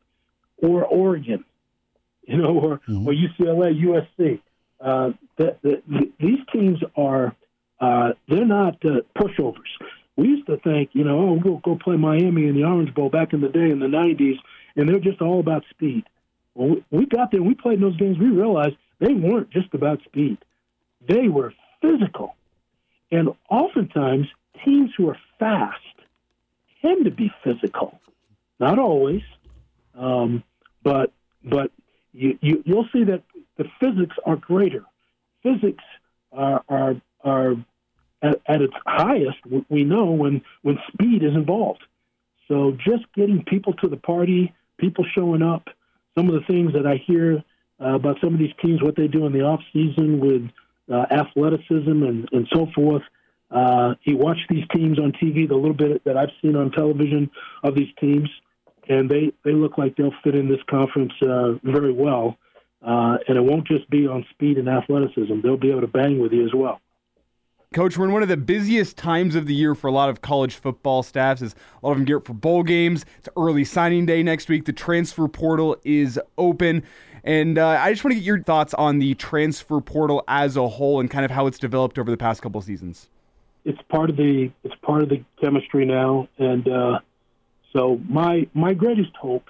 or 0.58 0.86
Oregon, 0.86 1.44
you 2.24 2.38
know, 2.38 2.58
or, 2.58 2.79
mm-hmm. 2.88 3.08
or 3.08 3.13
UCLA, 3.13 4.03
USC. 4.20 4.41
Uh, 4.79 5.12
the, 5.38 5.58
the, 5.63 6.12
these 6.20 6.39
teams 6.51 6.79
are 6.96 7.35
uh, 7.79 8.14
they're 8.27 8.46
not 8.46 8.75
uh, 8.85 9.01
pushovers. 9.18 9.55
We 10.16 10.29
used 10.29 10.48
to 10.48 10.57
think, 10.57 10.92
you 10.94 11.03
know, 11.03 11.20
oh, 11.20 11.40
we'll 11.44 11.57
go 11.57 11.77
play 11.77 11.98
Miami 11.98 12.48
in 12.48 12.55
the 12.55 12.64
Orange 12.64 12.94
Bowl 12.94 13.09
back 13.09 13.33
in 13.33 13.42
the 13.42 13.50
day 13.50 13.70
in 13.70 13.79
the 13.79 13.88
'90s, 13.88 14.38
and 14.75 14.88
they're 14.88 15.00
just 15.00 15.22
all 15.22 15.40
about 15.40 15.64
speed. 15.70 16.05
Well, 16.53 16.77
we 16.90 17.05
got 17.05 17.31
there, 17.31 17.42
we 17.42 17.53
played 17.53 17.75
in 17.75 17.81
those 17.81 17.98
games. 17.98 18.18
We 18.18 18.29
realized 18.29 18.75
they 19.00 19.14
weren't 19.14 19.50
just 19.51 19.74
about 19.74 20.01
speed; 20.03 20.38
they 21.07 21.27
were 21.27 21.53
physical, 21.81 22.35
and 23.11 23.29
oftentimes 23.50 24.27
teams 24.63 24.91
who 24.96 25.09
are 25.09 25.18
fast 25.39 25.81
tend 26.81 27.05
to 27.05 27.11
be 27.11 27.31
physical. 27.44 28.00
Not 28.59 28.79
always, 28.79 29.22
um, 29.98 30.44
but 30.83 31.11
but 31.44 31.72
you, 32.13 32.37
you 32.41 32.63
you'll 32.65 32.87
see 32.94 33.03
that 33.05 33.24
the 33.57 33.65
physics 33.79 34.15
are 34.25 34.35
greater. 34.35 34.85
Physics 35.44 35.83
are 36.31 36.63
are 36.70 36.96
are 37.24 37.55
at, 38.22 38.41
at 38.48 38.61
its 38.61 38.74
highest. 38.85 39.37
We 39.70 39.83
know 39.83 40.05
when 40.05 40.41
when 40.61 40.79
speed 40.91 41.24
is 41.24 41.33
involved. 41.33 41.83
So 42.48 42.77
just 42.85 43.03
getting 43.15 43.44
people 43.44 43.74
to 43.74 43.87
the 43.87 43.98
party, 43.98 44.53
people 44.77 45.05
showing 45.15 45.41
up. 45.41 45.68
Some 46.18 46.29
of 46.29 46.35
the 46.35 46.46
things 46.48 46.72
that 46.74 46.87
I 46.87 46.96
hear 46.96 47.44
uh, 47.81 47.96
about 47.96 48.18
some 48.22 48.33
of 48.33 48.39
these 48.39 48.53
teams, 48.61 48.81
what 48.81 48.96
they 48.96 49.07
do 49.07 49.25
in 49.25 49.33
the 49.33 49.41
off 49.41 49.61
season 49.74 50.20
with 50.20 50.50
uh, 50.89 51.05
athleticism 51.11 52.03
and, 52.03 52.29
and 52.31 52.48
so 52.53 52.68
forth. 52.74 53.01
Uh, 53.51 53.94
you 54.03 54.18
watch 54.18 54.38
these 54.50 54.64
teams 54.74 55.00
on 55.00 55.12
TV, 55.12 55.48
the 55.48 55.55
little 55.55 55.74
bit 55.74 56.03
that 56.05 56.18
I've 56.18 56.31
seen 56.42 56.55
on 56.55 56.72
television 56.72 57.29
of 57.64 57.75
these 57.75 57.94
teams, 58.00 58.29
and 58.90 59.10
they, 59.10 59.31
they 59.44 59.53
look 59.53 59.77
like 59.77 59.96
they'll 59.96 60.14
fit 60.24 60.36
in 60.36 60.50
this 60.50 60.62
conference 60.70 61.14
uh, 61.22 61.53
very 61.64 61.94
well. 61.94 62.38
Uh, 62.86 63.18
and 63.27 63.38
it 63.38 63.42
won't 63.42 63.66
just 63.66 63.90
be 63.90 64.05
on 64.05 64.24
speed 64.29 64.58
and 64.58 64.70
athleticism. 64.70 65.42
They'll 65.42 65.58
be 65.58 65.72
able 65.72 65.81
to 65.81 65.88
bang 65.88 66.20
with 66.20 66.31
you 66.31 66.46
as 66.46 66.53
well. 66.53 66.79
Coach, 67.74 67.98
we're 67.98 68.05
in 68.05 68.14
one 68.14 68.22
of 68.22 68.29
the 68.29 68.38
busiest 68.38 68.96
times 68.96 69.36
of 69.36 69.48
the 69.48 69.55
year 69.55 69.74
for 69.74 69.88
a 69.88 69.92
lot 69.92 70.08
of 70.08 70.22
college 70.22 70.55
football 70.55 71.01
staffs. 71.01 71.42
As 71.42 71.55
a 71.81 71.86
lot 71.86 71.94
of 71.94 71.98
them 71.98 72.05
gear 72.05 72.18
up 72.18 72.27
for 72.27 72.34
bowl 72.34 72.64
games. 72.64 73.05
It's 73.18 73.27
early 73.36 73.66
signing 73.66 74.05
day 74.05 74.22
next 74.22 74.50
week. 74.50 74.66
The 74.66 74.74
transfer 74.74 75.27
portal 75.27 75.77
is 75.84 76.20
open. 76.38 76.84
And 77.24 77.58
uh, 77.58 77.70
I 77.70 77.92
just 77.92 78.03
want 78.03 78.12
to 78.12 78.16
get 78.16 78.24
your 78.24 78.42
thoughts 78.44 78.75
on 78.75 79.00
the 79.00 79.16
transfer 79.16 79.81
portal 79.81 80.24
as 80.27 80.55
a 80.55 80.68
whole 80.68 81.00
and 81.00 81.10
kind 81.10 81.25
of 81.25 81.31
how 81.31 81.48
it's 81.48 81.58
developed 81.58 81.98
over 81.98 82.12
the 82.12 82.18
past 82.18 82.42
couple 82.42 82.62
seasons 82.62 83.10
it's 83.65 83.81
part 83.89 84.09
of 84.11 84.15
the 84.15 84.51
it's 84.63 84.75
part 84.83 85.01
of 85.01 85.09
the 85.09 85.23
chemistry 85.41 85.85
now, 85.85 86.29
and 86.37 86.67
uh, 86.67 86.99
so 87.73 87.99
my 88.07 88.47
my 88.53 88.73
greatest 88.73 89.15
hope, 89.19 89.47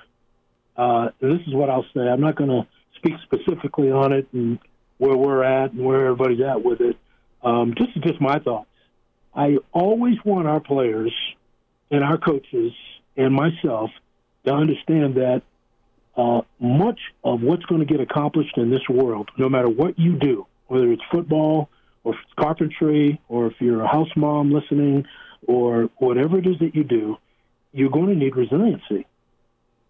uh, 0.77 1.09
this 1.19 1.41
is 1.45 1.53
what 1.53 1.69
I'll 1.69 1.85
say. 1.93 2.01
I'm 2.01 2.21
not 2.21 2.35
going 2.35 2.49
to 2.49 2.67
speak 2.95 3.13
specifically 3.23 3.91
on 3.91 4.13
it 4.13 4.27
and 4.31 4.57
where 4.97 5.15
we're 5.15 5.43
at 5.43 5.73
and 5.73 5.85
where 5.85 6.05
everybody's 6.05 6.41
at 6.41 6.63
with 6.63 6.79
it. 6.79 6.97
Um, 7.43 7.75
just 7.77 7.93
just 8.01 8.21
my 8.21 8.39
thoughts. 8.39 8.69
I 9.35 9.57
always 9.73 10.15
want 10.23 10.47
our 10.47 10.61
players 10.61 11.13
and 11.91 12.03
our 12.03 12.17
coaches 12.17 12.71
and 13.17 13.33
myself 13.33 13.91
to 14.45 14.53
understand 14.53 15.15
that 15.15 15.41
uh, 16.15 16.41
much 16.59 16.99
of 17.23 17.41
what's 17.41 17.65
going 17.65 17.85
to 17.85 17.85
get 17.85 17.99
accomplished 17.99 18.57
in 18.57 18.69
this 18.69 18.87
world, 18.89 19.29
no 19.37 19.49
matter 19.49 19.67
what 19.67 19.99
you 19.99 20.17
do, 20.17 20.47
whether 20.67 20.89
it's 20.91 21.01
football, 21.11 21.69
or 22.05 22.15
carpentry, 22.39 23.19
or 23.27 23.47
if 23.47 23.53
you're 23.59 23.81
a 23.81 23.87
house 23.87 24.07
mom 24.15 24.53
listening, 24.53 25.05
or 25.47 25.89
whatever 25.97 26.37
it 26.37 26.47
is 26.47 26.57
that 26.59 26.75
you 26.75 26.83
do, 26.83 27.17
you're 27.73 27.89
going 27.89 28.07
to 28.07 28.15
need 28.15 28.35
resiliency. 28.37 29.05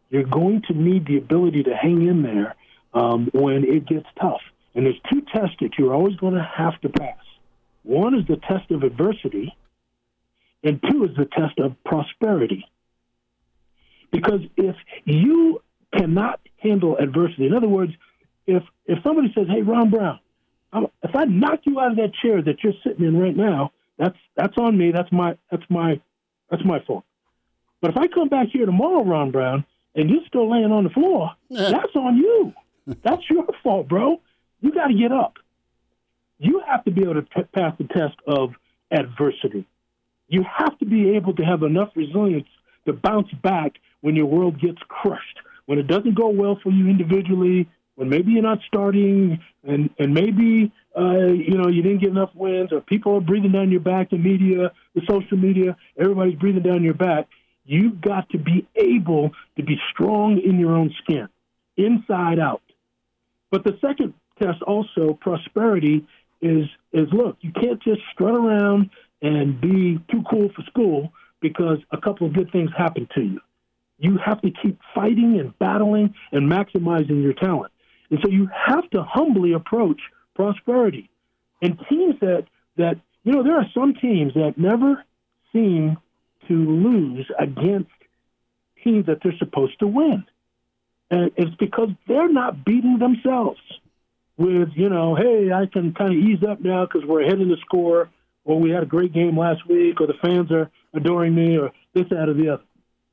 You're 0.10 0.24
going 0.24 0.64
to 0.70 0.74
need 0.74 1.06
the 1.06 1.18
ability 1.18 1.64
to 1.64 1.76
hang 1.76 2.08
in 2.08 2.24
there 2.24 2.56
um, 2.94 3.30
when 3.34 3.66
it 3.66 3.86
gets 3.86 4.08
tough. 4.20 4.42
And 4.74 4.86
there's 4.86 5.00
two 5.12 5.22
tests 5.34 5.58
that 5.60 5.72
you're 5.78 5.94
always 5.94 6.16
going 6.16 6.36
to 6.36 6.50
have 6.58 6.80
to 6.82 6.90
pass. 6.90 7.18
One 7.84 8.16
is 8.16 8.26
the 8.28 8.38
test 8.38 8.72
of 8.72 8.84
adversity, 8.84 9.56
and 10.64 10.82
two 10.90 11.04
is 11.04 11.16
the 11.18 11.26
test 11.26 11.60
of 11.60 11.76
prosperity. 11.84 12.66
Because 14.12 14.42
if 14.56 14.76
you 15.04 15.62
cannot 15.96 16.40
handle 16.58 16.98
adversity, 16.98 17.46
in 17.46 17.54
other 17.54 17.68
words, 17.68 17.92
if 18.48 18.64
if 18.86 19.04
somebody 19.04 19.34
says, 19.36 19.48
"Hey, 19.48 19.62
Ron 19.62 19.90
Brown, 19.90 20.20
if 21.04 21.16
I 21.16 21.26
knock 21.26 21.62
you 21.64 21.80
out 21.80 21.92
of 21.92 21.98
that 21.98 22.12
chair 22.22 22.42
that 22.42 22.64
you're 22.64 22.74
sitting 22.84 23.06
in 23.06 23.18
right 23.18 23.36
now, 23.36 23.72
that's 23.98 24.18
that's 24.36 24.58
on 24.58 24.78
me. 24.78 24.92
That's 24.92 25.12
my 25.12 25.38
that's 25.52 25.64
my 25.70 26.00
that's 26.50 26.64
my 26.66 26.80
fault. 26.86 27.04
But 27.82 27.92
if 27.92 27.98
I 27.98 28.08
come 28.08 28.30
back 28.30 28.48
here 28.52 28.66
tomorrow, 28.66 29.04
Ron 29.04 29.32
Brown, 29.32 29.66
and 29.96 30.10
you're 30.10 30.26
still 30.28 30.50
laying 30.50 30.72
on 30.72 30.84
the 30.84 30.90
floor, 30.90 31.32
that's 31.50 31.96
on 31.96 32.18
you. 32.18 32.54
That's 33.04 33.24
your 33.30 33.46
fault, 33.64 33.88
bro. 33.88 34.22
You 34.62 34.72
got 34.72 34.88
to 34.88 34.94
get 34.94 35.12
up. 35.12 35.34
You 36.38 36.62
have 36.68 36.84
to 36.86 36.92
be 36.92 37.02
able 37.02 37.16
to 37.16 37.22
p- 37.22 37.44
pass 37.54 37.74
the 37.78 37.86
test 37.86 38.16
of 38.28 38.52
adversity. 38.92 39.66
You 40.28 40.44
have 40.44 40.78
to 40.80 40.86
be 40.86 41.16
able 41.16 41.34
to 41.36 41.44
have 41.44 41.64
enough 41.64 41.90
resilience 41.96 42.48
to 42.86 42.94
bounce 42.94 43.32
back 43.44 43.74
when 44.02 44.16
your 44.16 44.26
world 44.26 44.60
gets 44.60 44.80
crushed, 44.88 45.40
when 45.66 45.80
it 45.80 45.88
doesn't 45.88 46.16
go 46.16 46.30
well 46.30 46.60
for 46.62 46.72
you 46.72 46.88
individually, 46.90 47.68
when 47.96 48.10
maybe 48.10 48.32
you're 48.32 48.44
not 48.44 48.60
starting 48.68 49.40
and, 49.64 49.90
and 49.98 50.14
maybe 50.14 50.72
uh, 50.98 51.28
you 51.28 51.58
know, 51.58 51.68
you 51.68 51.82
didn't 51.82 52.00
get 52.00 52.10
enough 52.10 52.32
wins, 52.34 52.72
or 52.72 52.80
people 52.82 53.18
are 53.18 53.22
breathing 53.22 53.52
down 53.52 53.70
your 53.70 53.82
back, 53.82 54.10
the 54.10 54.18
media, 54.18 54.72
the 54.94 55.02
social 55.10 55.38
media, 55.38 55.76
everybody's 56.00 56.36
breathing 56.36 56.64
down 56.64 56.84
your 56.84 56.94
back. 56.94 57.28
You've 57.66 58.00
got 58.00 58.30
to 58.30 58.38
be 58.38 58.66
able 58.76 59.32
to 59.58 59.64
be 59.64 59.78
strong 59.92 60.40
in 60.40 60.60
your 60.60 60.74
own 60.74 60.94
skin, 61.04 61.28
inside 61.76 62.40
out. 62.40 62.62
But 63.52 63.64
the 63.64 63.78
second 63.82 64.14
test, 64.42 64.62
also 64.62 65.18
prosperity, 65.20 66.08
is 66.42 66.66
is 66.94 67.08
look, 67.12 67.38
you 67.42 67.52
can't 67.52 67.82
just 67.84 68.02
strut 68.14 68.36
around 68.36 68.90
and 69.22 69.60
be 69.60 70.00
too 70.12 70.24
cool 70.30 70.50
for 70.56 70.62
school 70.68 71.12
because 71.42 71.80
a 71.92 71.98
couple 71.98 72.28
of 72.28 72.34
good 72.34 72.52
things 72.52 72.70
happen 72.78 73.08
to 73.16 73.22
you. 73.22 73.42
You 73.98 74.18
have 74.24 74.42
to 74.42 74.52
keep 74.52 74.80
fighting 74.94 75.40
and 75.40 75.58
battling 75.60 76.14
and 76.32 76.50
maximizing 76.50 77.24
your 77.24 77.34
talent. 77.34 77.72
And 78.10 78.20
so 78.24 78.30
you 78.30 78.50
have 78.68 78.90
to 78.92 79.04
humbly 79.04 79.54
approach 79.54 80.00
prosperity. 80.36 81.10
And 81.62 81.80
teams 81.90 82.16
that, 82.22 82.46
that 82.78 83.00
you 83.24 83.32
know, 83.32 83.44
there 83.44 83.58
are 83.58 83.66
some 83.74 83.94
teams 83.96 84.34
that 84.36 84.58
never 84.58 85.04
seem 85.52 85.98
to 86.48 86.54
lose 86.54 87.26
against 87.40 87.90
teams 88.84 89.08
that 89.08 89.20
they're 89.24 89.38
supposed 89.40 89.80
to 89.80 89.88
win. 89.88 90.26
And 91.10 91.32
it's 91.36 91.56
because 91.56 91.90
they're 92.08 92.32
not 92.32 92.66
beating 92.66 93.00
themselves 93.00 93.60
with, 94.38 94.70
you 94.76 94.90
know, 94.90 95.16
hey, 95.16 95.52
I 95.52 95.66
can 95.66 95.94
kind 95.94 96.12
of 96.12 96.18
ease 96.18 96.44
up 96.48 96.60
now 96.60 96.86
because 96.86 97.08
we're 97.08 97.22
ahead 97.22 97.40
in 97.40 97.50
the 97.50 97.58
score, 97.62 98.10
or 98.44 98.60
we 98.60 98.70
had 98.70 98.84
a 98.84 98.88
great 98.88 99.14
game 99.14 99.38
last 99.38 99.68
week, 99.68 100.02
or 100.02 100.08
the 100.08 100.14
fans 100.22 100.52
are 100.52 100.70
adoring 100.94 101.34
me, 101.34 101.58
or 101.58 101.72
this, 101.94 102.06
that, 102.10 102.30
or 102.30 102.34
the 102.34 102.50
other. 102.50 102.64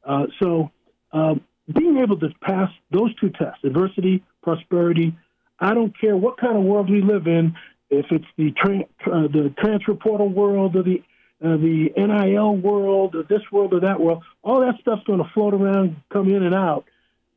Uh, 0.04 0.26
so 0.42 0.70
um, 1.12 1.42
being 1.74 1.98
able 1.98 2.18
to 2.18 2.28
pass 2.42 2.70
those 2.90 3.14
two 3.16 3.30
tests, 3.30 3.64
adversity, 3.64 4.22
prosperity, 4.42 5.16
I 5.60 5.74
don't 5.74 5.98
care 5.98 6.16
what 6.16 6.38
kind 6.38 6.56
of 6.56 6.64
world 6.64 6.90
we 6.90 7.00
live 7.00 7.26
in, 7.26 7.54
if 7.90 8.06
it's 8.10 8.26
the 8.36 8.52
tra- 8.52 8.86
uh, 9.06 9.28
the 9.28 9.54
transfer 9.58 9.94
portal 9.94 10.28
world 10.28 10.76
or 10.76 10.82
the 10.82 11.02
uh, 11.44 11.56
the 11.56 11.90
NIL 11.96 12.56
world 12.56 13.14
or 13.14 13.24
this 13.24 13.42
world 13.50 13.74
or 13.74 13.80
that 13.80 14.00
world, 14.00 14.22
all 14.42 14.60
that 14.60 14.74
stuff's 14.80 15.02
going 15.04 15.18
to 15.18 15.28
float 15.34 15.54
around, 15.54 15.96
come 16.12 16.28
in 16.28 16.42
and 16.42 16.54
out. 16.54 16.84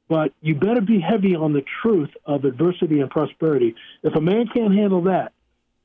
But 0.08 0.32
you 0.41 0.54
better 0.54 0.82
be 0.82 1.00
heavy 1.00 1.36
on 1.36 1.54
the 1.54 1.63
truth 1.82 2.12
of 2.26 2.45
adversity 2.45 3.00
and 3.00 3.10
prosperity. 3.10 3.76
If 4.04 4.15
a 4.15 4.21
man 4.21 4.48
can't 4.54 4.74
handle 4.74 5.04
that, 5.04 5.34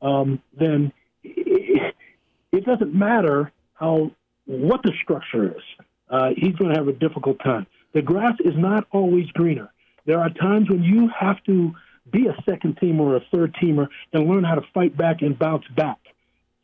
um, 0.02 0.42
then 0.58 0.92
it, 1.24 1.94
it 2.52 2.64
doesn't 2.64 2.94
matter 2.94 3.50
how 3.74 4.10
what 4.44 4.82
the 4.82 4.92
structure 5.02 5.56
is. 5.56 5.62
Uh, 6.08 6.30
he's 6.36 6.54
going 6.56 6.74
to 6.74 6.78
have 6.78 6.88
a 6.88 6.92
difficult 6.92 7.38
time. 7.42 7.66
The 7.92 8.02
grass 8.02 8.34
is 8.44 8.54
not 8.56 8.86
always 8.92 9.26
greener. 9.32 9.70
There 10.06 10.20
are 10.20 10.30
times 10.30 10.70
when 10.70 10.82
you 10.82 11.08
have 11.08 11.42
to 11.44 11.74
be 12.10 12.26
a 12.26 12.36
second 12.48 12.76
teamer 12.76 13.00
or 13.00 13.16
a 13.16 13.24
third 13.32 13.54
teamer 13.62 13.88
and 14.12 14.28
learn 14.28 14.44
how 14.44 14.54
to 14.54 14.62
fight 14.72 14.96
back 14.96 15.22
and 15.22 15.38
bounce 15.38 15.66
back. 15.76 15.98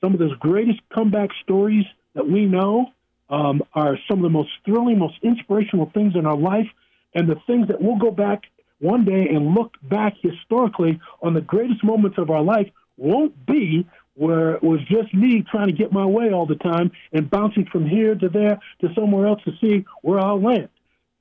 Some 0.00 0.12
of 0.12 0.18
those 0.18 0.36
greatest 0.38 0.80
comeback 0.94 1.30
stories 1.42 1.84
that 2.14 2.28
we 2.28 2.46
know 2.46 2.92
um, 3.28 3.62
are 3.74 3.98
some 4.08 4.18
of 4.18 4.22
the 4.22 4.30
most 4.30 4.50
thrilling, 4.64 4.98
most 4.98 5.18
inspirational 5.22 5.90
things 5.92 6.14
in 6.14 6.26
our 6.26 6.36
life, 6.36 6.68
and 7.14 7.28
the 7.28 7.36
things 7.46 7.68
that 7.68 7.80
we'll 7.80 7.98
go 7.98 8.10
back 8.10 8.42
one 8.78 9.04
day 9.04 9.28
and 9.28 9.54
look 9.54 9.74
back 9.82 10.14
historically 10.20 11.00
on 11.22 11.34
the 11.34 11.40
greatest 11.40 11.82
moments 11.82 12.18
of 12.18 12.30
our 12.30 12.42
life 12.42 12.68
won't 12.96 13.46
be 13.46 13.86
where 14.14 14.54
it 14.54 14.62
was 14.62 14.80
just 14.88 15.12
me 15.12 15.44
trying 15.50 15.66
to 15.66 15.72
get 15.72 15.92
my 15.92 16.04
way 16.04 16.32
all 16.32 16.46
the 16.46 16.56
time 16.56 16.90
and 17.12 17.30
bouncing 17.30 17.66
from 17.66 17.86
here 17.86 18.14
to 18.14 18.28
there 18.28 18.58
to 18.80 18.88
somewhere 18.94 19.26
else 19.26 19.42
to 19.44 19.52
see 19.60 19.84
where 20.02 20.18
I'll 20.18 20.40
land. 20.40 20.68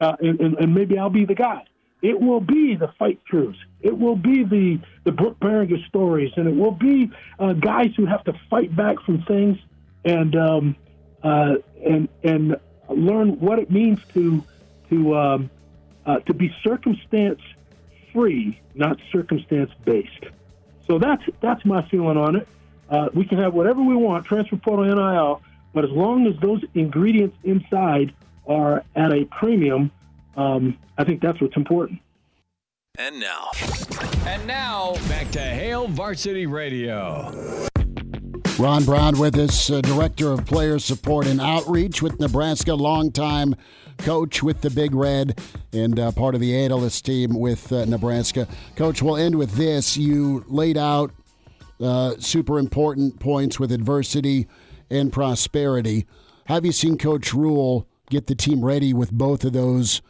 Uh, 0.02 0.16
and, 0.20 0.40
and, 0.42 0.58
and 0.58 0.76
maybe 0.76 0.98
I'll 0.98 1.10
be 1.10 1.26
the 1.26 1.36
guy. 1.36 1.66
It 2.02 2.20
will 2.20 2.42
be 2.42 2.76
the 2.76 2.90
fight 3.00 3.20
throughs. 3.32 3.56
It 3.82 3.98
will 3.98 4.16
be 4.16 4.44
the 4.44 4.80
the 5.06 5.12
Brook 5.12 5.40
Berringer 5.40 5.88
stories, 5.88 6.32
and 6.36 6.48
it 6.48 6.56
will 6.56 6.72
be 6.72 7.10
uh, 7.40 7.54
guys 7.54 7.94
who 7.96 8.06
have 8.06 8.24
to 8.26 8.34
fight 8.50 8.76
back 8.76 9.00
from 9.06 9.24
things 9.24 9.58
and 10.04 10.36
um, 10.36 10.76
uh, 11.24 11.56
and 11.84 12.10
and 12.24 12.58
learn 12.90 13.40
what 13.40 13.60
it 13.60 13.72
means 13.72 14.00
to 14.14 14.44
to 14.90 15.16
um, 15.16 15.50
uh, 16.06 16.20
to 16.20 16.34
be 16.34 16.54
circumstance 16.64 17.42
free, 18.14 18.60
not 18.76 19.00
circumstance 19.12 19.72
based. 19.84 20.26
So 20.88 21.00
that's 21.00 21.24
that's 21.42 21.66
my 21.66 21.88
feeling 21.90 22.18
on 22.18 22.36
it. 22.36 22.48
Uh, 22.90 23.10
we 23.14 23.26
can 23.26 23.40
have 23.40 23.54
whatever 23.54 23.82
we 23.82 23.96
want, 23.96 24.26
transfer 24.26 24.58
portal, 24.58 24.86
NIL, 24.86 25.42
but 25.74 25.84
as 25.84 25.92
long 25.92 26.28
as 26.28 26.40
those 26.40 26.64
ingredients 26.76 27.36
inside 27.44 28.14
are 28.48 28.84
at 28.96 29.12
a 29.12 29.26
premium, 29.26 29.92
um, 30.38 30.78
I 30.98 31.04
think 31.04 31.22
that's 31.22 31.40
what's 31.42 31.56
important. 31.56 32.00
And 32.98 33.20
now. 33.20 33.52
And 34.26 34.46
now, 34.48 34.96
back 35.10 35.30
to 35.32 35.40
Hail 35.40 35.88
Varsity 35.88 36.46
Radio. 36.46 37.68
Ron 38.58 38.86
Brown 38.86 39.20
with 39.20 39.38
us, 39.38 39.70
uh, 39.70 39.82
Director 39.82 40.32
of 40.32 40.46
Player 40.46 40.80
Support 40.80 41.28
and 41.28 41.42
Outreach 41.42 42.02
with 42.02 42.22
Nebraska, 42.22 42.74
longtime 42.74 43.56
coach 43.98 44.42
with 44.42 44.62
the 44.62 44.70
Big 44.70 44.96
Red, 44.96 45.42
and 45.74 46.00
uh, 46.00 46.12
part 46.14 46.36
of 46.36 46.42
the 46.42 46.56
analyst 46.56 47.06
team 47.06 47.38
with 47.38 47.72
uh, 47.74 47.84
Nebraska. 47.84 48.48
Coach, 48.78 49.02
we'll 49.02 49.18
end 49.18 49.36
with 49.36 49.52
this. 49.56 49.98
You 49.98 50.46
laid 50.48 50.78
out 50.78 51.12
uh, 51.82 52.16
super 52.20 52.58
important 52.58 53.20
points 53.20 53.60
with 53.60 53.74
adversity 53.74 54.48
and 54.90 55.12
prosperity. 55.12 56.06
Have 56.46 56.66
you 56.66 56.72
seen 56.72 56.98
Coach 56.98 57.34
Rhule 57.34 57.88
get 58.10 58.28
the 58.28 58.36
team 58.36 58.64
ready 58.64 58.94
with 58.94 59.12
both 59.12 59.44
of 59.44 59.54
those? 59.54 60.02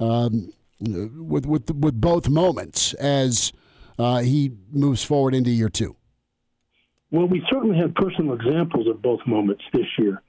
Um, 0.00 0.52
with 0.80 1.46
with 1.46 1.70
with 1.70 2.00
both 2.00 2.28
moments 2.28 2.92
as 2.94 3.52
uh, 3.98 4.20
he 4.20 4.52
moves 4.72 5.04
forward 5.04 5.34
into 5.34 5.50
year 5.50 5.68
two? 5.68 5.96
Well, 7.10 7.26
we 7.26 7.44
certainly 7.50 7.76
had 7.76 7.94
personal 7.94 8.34
examples 8.34 8.88
of 8.88 9.02
both 9.02 9.20
moments 9.26 9.62
this 9.72 9.86
year. 9.98 10.22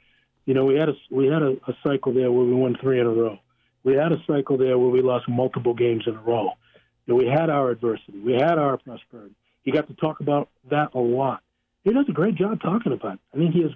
You 0.45 0.53
know, 0.53 0.65
we 0.65 0.75
had 0.75 0.89
a 0.89 0.93
we 1.09 1.27
had 1.27 1.41
a, 1.41 1.53
a 1.67 1.75
cycle 1.83 2.13
there 2.13 2.31
where 2.31 2.45
we 2.45 2.53
won 2.53 2.75
three 2.81 2.99
in 2.99 3.05
a 3.05 3.09
row. 3.09 3.39
We 3.83 3.95
had 3.95 4.11
a 4.11 4.17
cycle 4.27 4.57
there 4.57 4.77
where 4.77 4.89
we 4.89 5.01
lost 5.01 5.27
multiple 5.27 5.73
games 5.73 6.03
in 6.07 6.15
a 6.15 6.21
row. 6.21 6.51
We 7.07 7.25
had 7.25 7.49
our 7.49 7.69
adversity. 7.69 8.19
We 8.19 8.33
had 8.33 8.57
our 8.57 8.77
prosperity. 8.77 9.35
He 9.63 9.71
got 9.71 9.87
to 9.87 9.93
talk 9.95 10.19
about 10.21 10.49
that 10.69 10.93
a 10.93 10.99
lot. 10.99 11.41
He 11.83 11.91
does 11.91 12.05
a 12.07 12.13
great 12.13 12.35
job 12.35 12.61
talking 12.61 12.93
about 12.93 13.15
it. 13.15 13.19
I 13.33 13.37
think 13.37 13.53
he 13.53 13.61
has 13.63 13.71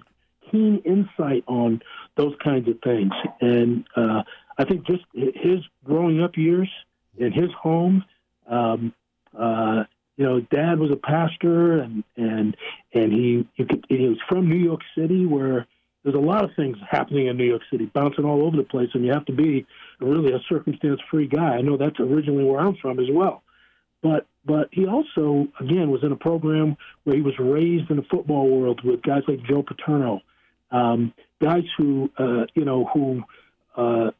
keen 0.50 0.82
insight 0.84 1.44
on 1.46 1.82
those 2.16 2.34
kinds 2.42 2.68
of 2.68 2.76
things. 2.82 3.12
And 3.40 3.84
uh, 3.96 4.22
I 4.58 4.64
think 4.64 4.86
just 4.86 5.04
his 5.14 5.60
growing 5.84 6.22
up 6.22 6.36
years 6.36 6.68
in 7.16 7.32
his 7.32 7.50
home, 7.60 8.04
um, 8.48 8.92
uh, 9.38 9.84
you 10.16 10.24
know, 10.24 10.40
dad 10.40 10.80
was 10.80 10.90
a 10.90 10.96
pastor, 10.96 11.80
and 11.80 12.02
and 12.16 12.56
and 12.92 13.12
he 13.12 13.46
could, 13.56 13.84
he 13.88 14.08
was 14.08 14.18
from 14.28 14.48
New 14.48 14.56
York 14.56 14.80
City, 14.96 15.26
where 15.26 15.66
there's 16.02 16.16
a 16.16 16.18
lot 16.18 16.44
of 16.44 16.50
things 16.56 16.76
happening 16.88 17.26
in 17.28 17.36
New 17.36 17.44
York 17.44 17.62
City, 17.70 17.86
bouncing 17.86 18.24
all 18.24 18.42
over 18.44 18.56
the 18.56 18.64
place, 18.64 18.88
and 18.94 19.04
you 19.04 19.12
have 19.12 19.26
to 19.26 19.32
be 19.32 19.66
really 20.00 20.32
a 20.32 20.40
circumstance-free 20.48 21.28
guy. 21.28 21.56
I 21.56 21.60
know 21.60 21.76
that's 21.76 22.00
originally 22.00 22.44
where 22.44 22.60
I'm 22.60 22.76
from 22.76 22.98
as 22.98 23.06
well, 23.12 23.42
but 24.02 24.26
but 24.44 24.68
he 24.72 24.86
also 24.86 25.46
again 25.60 25.90
was 25.90 26.02
in 26.02 26.10
a 26.10 26.16
program 26.16 26.76
where 27.04 27.14
he 27.14 27.22
was 27.22 27.38
raised 27.38 27.90
in 27.90 27.96
the 27.96 28.06
football 28.10 28.48
world 28.48 28.80
with 28.84 29.02
guys 29.02 29.22
like 29.28 29.42
Joe 29.44 29.62
Paterno, 29.62 30.20
um, 30.70 31.12
guys 31.42 31.64
who 31.76 32.10
uh, 32.18 32.46
you 32.54 32.64
know 32.64 32.88
who 32.92 33.22
uh, 33.76 34.10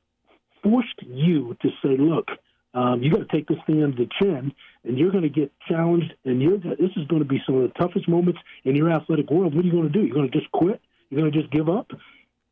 forced 0.62 1.02
you 1.02 1.56
to 1.62 1.68
say, 1.82 1.96
look, 1.98 2.28
um, 2.74 3.02
you 3.02 3.10
got 3.10 3.28
to 3.28 3.36
take 3.36 3.48
this 3.48 3.58
thing 3.66 3.82
under 3.82 3.96
the 3.96 4.08
chin, 4.20 4.52
and 4.84 4.98
you're 4.98 5.10
going 5.10 5.22
to 5.22 5.28
get 5.28 5.52
challenged, 5.68 6.12
and 6.24 6.40
you're 6.40 6.58
this 6.58 6.90
is 6.96 7.06
going 7.08 7.22
to 7.22 7.28
be 7.28 7.42
some 7.46 7.56
of 7.56 7.62
the 7.62 7.78
toughest 7.78 8.08
moments 8.08 8.40
in 8.64 8.76
your 8.76 8.90
athletic 8.90 9.30
world. 9.30 9.54
What 9.54 9.64
are 9.64 9.66
you 9.66 9.72
going 9.72 9.90
to 9.90 9.98
do? 9.98 10.04
You're 10.04 10.14
going 10.14 10.30
to 10.30 10.38
just 10.38 10.50
quit? 10.52 10.80
You're 11.10 11.20
going 11.20 11.32
to 11.32 11.38
just 11.38 11.52
give 11.52 11.68
up? 11.68 11.90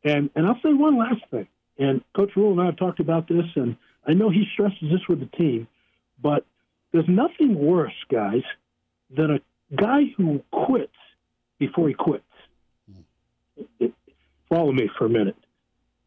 And 0.03 0.29
and 0.35 0.47
I'll 0.47 0.59
say 0.63 0.73
one 0.73 0.97
last 0.97 1.21
thing. 1.31 1.47
And 1.79 2.01
Coach 2.15 2.31
Rhule 2.35 2.53
and 2.53 2.61
I 2.61 2.65
have 2.65 2.77
talked 2.77 2.99
about 2.99 3.27
this, 3.27 3.45
and 3.55 3.77
I 4.05 4.13
know 4.13 4.29
he 4.29 4.45
stresses 4.53 4.77
this 4.81 5.07
with 5.07 5.19
the 5.19 5.37
team, 5.37 5.67
but 6.21 6.45
there's 6.91 7.07
nothing 7.07 7.55
worse, 7.55 7.93
guys, 8.09 8.41
than 9.15 9.31
a 9.31 9.75
guy 9.75 10.05
who 10.17 10.41
quits 10.51 10.93
before 11.59 11.87
he 11.87 11.93
quits. 11.93 12.23
Follow 14.49 14.71
me 14.71 14.89
for 14.97 15.05
a 15.05 15.09
minute. 15.09 15.35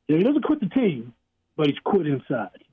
You 0.09 0.15
know, 0.15 0.19
he 0.19 0.25
doesn't 0.25 0.43
quit 0.43 0.61
the 0.61 0.69
team, 0.69 1.15
but 1.57 1.67
he's 1.67 1.79
quit 1.85 2.07
inside. 2.07 2.65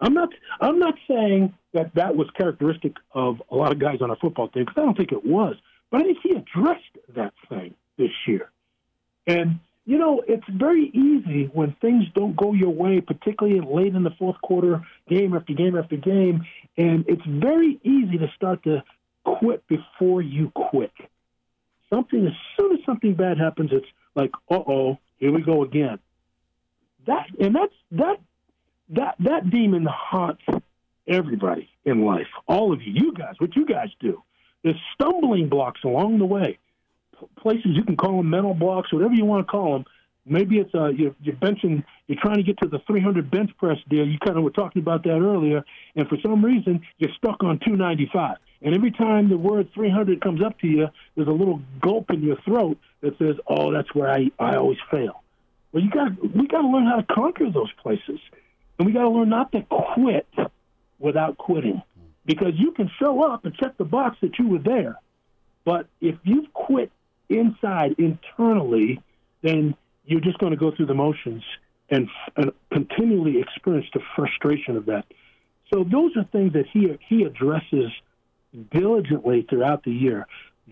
I'm 0.00 0.12
not. 0.12 0.30
I'm 0.60 0.78
not 0.78 0.94
saying 1.08 1.54
that 1.72 1.94
that 1.94 2.16
was 2.16 2.28
characteristic 2.36 2.96
of 3.12 3.40
a 3.50 3.56
lot 3.56 3.72
of 3.72 3.78
guys 3.78 3.98
on 4.00 4.10
our 4.10 4.16
football 4.16 4.48
team 4.48 4.64
because 4.64 4.80
I 4.80 4.84
don't 4.84 4.96
think 4.96 5.12
it 5.12 5.24
was. 5.24 5.56
But 5.90 6.00
I 6.00 6.04
think 6.04 6.18
he 6.22 6.30
addressed 6.30 6.82
that 7.14 7.32
thing 7.48 7.74
this 7.96 8.10
year, 8.26 8.50
and 9.26 9.60
you 9.86 9.98
know 9.98 10.22
it's 10.26 10.46
very 10.50 10.90
easy 10.92 11.48
when 11.52 11.76
things 11.80 12.04
don't 12.14 12.36
go 12.36 12.52
your 12.52 12.70
way, 12.70 13.00
particularly 13.00 13.60
late 13.60 13.94
in 13.94 14.02
the 14.02 14.10
fourth 14.18 14.40
quarter, 14.42 14.82
game 15.08 15.34
after 15.34 15.52
game 15.52 15.76
after 15.76 15.96
game, 15.96 16.44
and 16.76 17.04
it's 17.08 17.24
very 17.26 17.78
easy 17.84 18.18
to 18.18 18.26
start 18.36 18.62
to 18.64 18.82
quit 19.24 19.66
before 19.68 20.20
you 20.20 20.50
quit. 20.54 20.92
Something 21.88 22.26
as 22.26 22.32
soon 22.58 22.72
as 22.72 22.84
something 22.84 23.14
bad 23.14 23.38
happens, 23.38 23.70
it's 23.72 23.86
like, 24.14 24.32
uh 24.50 24.60
oh, 24.66 24.98
here 25.18 25.32
we 25.32 25.42
go 25.42 25.62
again. 25.62 25.98
That 27.06 27.26
and 27.38 27.54
that's 27.54 27.74
that 27.92 28.20
that 28.90 29.16
that 29.20 29.50
demon 29.50 29.86
haunts 29.90 30.42
everybody 31.06 31.68
in 31.84 32.04
life. 32.04 32.26
All 32.46 32.72
of 32.72 32.82
you, 32.82 32.92
you 32.92 33.12
guys, 33.12 33.34
what 33.38 33.54
you 33.56 33.66
guys 33.66 33.88
do. 34.00 34.22
There's 34.62 34.80
stumbling 34.94 35.48
blocks 35.48 35.82
along 35.84 36.18
the 36.18 36.24
way, 36.24 36.58
places 37.38 37.72
you 37.74 37.84
can 37.84 37.96
call 37.96 38.18
them 38.18 38.30
mental 38.30 38.54
blocks, 38.54 38.92
whatever 38.92 39.14
you 39.14 39.24
want 39.24 39.46
to 39.46 39.50
call 39.50 39.74
them. 39.74 39.84
Maybe 40.26 40.58
it's 40.58 40.74
uh, 40.74 40.88
you're, 40.88 41.14
you're 41.20 41.36
benching, 41.36 41.84
you're 42.06 42.18
trying 42.20 42.36
to 42.36 42.42
get 42.42 42.58
to 42.62 42.68
the 42.68 42.78
300 42.86 43.30
bench 43.30 43.50
press 43.58 43.76
deal. 43.90 44.06
You 44.06 44.18
kind 44.18 44.38
of 44.38 44.42
were 44.42 44.50
talking 44.50 44.80
about 44.80 45.02
that 45.04 45.18
earlier, 45.18 45.62
and 45.96 46.08
for 46.08 46.16
some 46.22 46.42
reason 46.42 46.80
you're 46.96 47.12
stuck 47.18 47.42
on 47.42 47.58
295. 47.58 48.38
And 48.62 48.74
every 48.74 48.90
time 48.90 49.28
the 49.28 49.36
word 49.36 49.68
300 49.74 50.22
comes 50.22 50.42
up 50.42 50.58
to 50.60 50.66
you, 50.66 50.88
there's 51.14 51.28
a 51.28 51.32
little 51.32 51.60
gulp 51.82 52.10
in 52.10 52.22
your 52.22 52.40
throat 52.40 52.78
that 53.04 53.18
says, 53.18 53.36
"Oh, 53.46 53.72
that's 53.72 53.94
where 53.94 54.10
I 54.10 54.30
I 54.38 54.56
always 54.56 54.78
fail." 54.90 55.22
Well, 55.72 55.82
you 55.82 55.90
got 55.90 56.10
we 56.34 56.46
got 56.46 56.62
to 56.62 56.68
learn 56.68 56.86
how 56.86 56.96
to 56.96 57.14
conquer 57.14 57.50
those 57.50 57.72
places, 57.82 58.20
and 58.78 58.86
we 58.86 58.92
got 58.92 59.02
to 59.02 59.10
learn 59.10 59.28
not 59.28 59.52
to 59.52 59.62
quit 59.62 60.26
without 60.98 61.36
quitting, 61.36 61.82
because 62.24 62.54
you 62.56 62.72
can 62.72 62.90
show 62.98 63.22
up 63.22 63.44
and 63.44 63.54
check 63.54 63.76
the 63.76 63.84
box 63.84 64.16
that 64.22 64.38
you 64.38 64.48
were 64.48 64.58
there, 64.58 64.96
but 65.64 65.86
if 66.00 66.16
you've 66.22 66.52
quit 66.52 66.90
inside 67.28 67.96
internally, 67.98 69.00
then 69.42 69.74
you're 70.06 70.20
just 70.20 70.38
going 70.38 70.52
to 70.52 70.56
go 70.56 70.70
through 70.70 70.86
the 70.86 70.94
motions 70.94 71.42
and, 71.90 72.08
and 72.36 72.52
continually 72.72 73.40
experience 73.40 73.86
the 73.94 74.00
frustration 74.14 74.76
of 74.76 74.86
that. 74.86 75.04
So 75.72 75.84
those 75.84 76.16
are 76.16 76.24
things 76.24 76.52
that 76.52 76.66
he 76.72 76.96
he 77.08 77.24
addresses 77.24 77.90
diligently 78.70 79.46
throughout 79.48 79.82
the 79.84 79.90
year. 79.90 80.26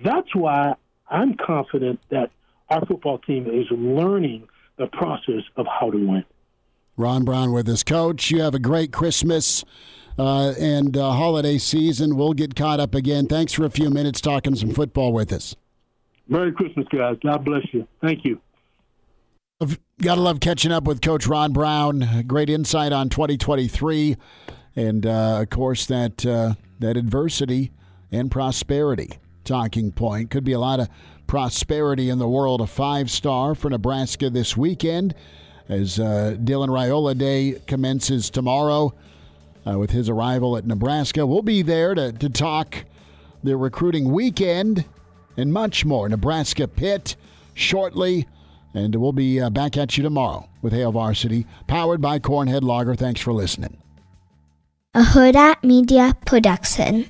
That's 0.04 0.34
why 0.34 0.74
I'm 1.10 1.34
confident 1.34 2.00
that 2.10 2.30
our 2.70 2.84
football 2.86 3.18
team 3.18 3.46
is 3.46 3.66
learning 3.70 4.48
the 4.78 4.86
process 4.86 5.42
of 5.56 5.66
how 5.66 5.90
to 5.90 5.98
win. 5.98 6.24
Ron 6.96 7.24
Brown 7.24 7.52
with 7.52 7.68
us, 7.68 7.82
coach. 7.82 8.30
You 8.30 8.42
have 8.42 8.54
a 8.54 8.58
great 8.58 8.92
Christmas 8.92 9.64
uh, 10.18 10.52
and 10.58 10.96
uh, 10.96 11.12
holiday 11.12 11.58
season. 11.58 12.16
We'll 12.16 12.34
get 12.34 12.54
caught 12.54 12.80
up 12.80 12.94
again. 12.94 13.26
Thanks 13.26 13.52
for 13.52 13.64
a 13.64 13.70
few 13.70 13.90
minutes 13.90 14.20
talking 14.20 14.54
some 14.54 14.70
football 14.70 15.12
with 15.12 15.32
us. 15.32 15.56
Merry 16.28 16.52
Christmas, 16.52 16.86
guys. 16.88 17.16
God 17.22 17.44
bless 17.44 17.62
you. 17.72 17.86
Thank 18.00 18.24
you. 18.24 18.40
I've 19.60 19.78
Got 20.02 20.16
to 20.16 20.20
love 20.20 20.40
catching 20.40 20.72
up 20.72 20.82
with 20.82 21.00
Coach 21.00 21.28
Ron 21.28 21.52
Brown. 21.52 22.24
Great 22.26 22.50
insight 22.50 22.92
on 22.92 23.08
2023, 23.08 24.16
and 24.74 25.06
uh, 25.06 25.38
of 25.42 25.50
course 25.50 25.86
that 25.86 26.26
uh, 26.26 26.54
that 26.80 26.96
adversity 26.96 27.70
and 28.10 28.28
prosperity 28.28 29.10
talking 29.44 29.92
point 29.92 30.30
could 30.30 30.44
be 30.44 30.52
a 30.52 30.58
lot 30.58 30.80
of 30.80 30.88
prosperity 31.26 32.08
in 32.08 32.18
the 32.18 32.28
world. 32.28 32.60
A 32.60 32.66
five 32.66 33.10
star 33.10 33.54
for 33.54 33.70
Nebraska 33.70 34.30
this 34.30 34.56
weekend 34.56 35.14
as 35.68 35.98
uh, 35.98 36.36
Dylan 36.38 36.68
Raiola 36.68 37.16
Day 37.16 37.60
commences 37.66 38.30
tomorrow 38.30 38.94
uh, 39.66 39.78
with 39.78 39.90
his 39.90 40.08
arrival 40.08 40.56
at 40.56 40.66
Nebraska. 40.66 41.26
We'll 41.26 41.42
be 41.42 41.62
there 41.62 41.94
to, 41.94 42.12
to 42.12 42.28
talk 42.28 42.84
the 43.42 43.56
recruiting 43.56 44.12
weekend 44.12 44.84
and 45.36 45.52
much 45.52 45.84
more. 45.84 46.08
Nebraska 46.08 46.68
Pitt 46.68 47.16
shortly, 47.54 48.26
and 48.74 48.94
we'll 48.96 49.12
be 49.12 49.40
uh, 49.40 49.50
back 49.50 49.76
at 49.76 49.96
you 49.96 50.02
tomorrow 50.02 50.48
with 50.60 50.72
Hail 50.72 50.92
Varsity, 50.92 51.46
powered 51.66 52.00
by 52.00 52.18
Cornhead 52.18 52.62
Lager. 52.62 52.94
Thanks 52.94 53.20
for 53.20 53.32
listening. 53.32 53.78
A 54.94 55.02
Hurrdat 55.02 55.64
Media 55.64 56.14
Production. 56.26 57.08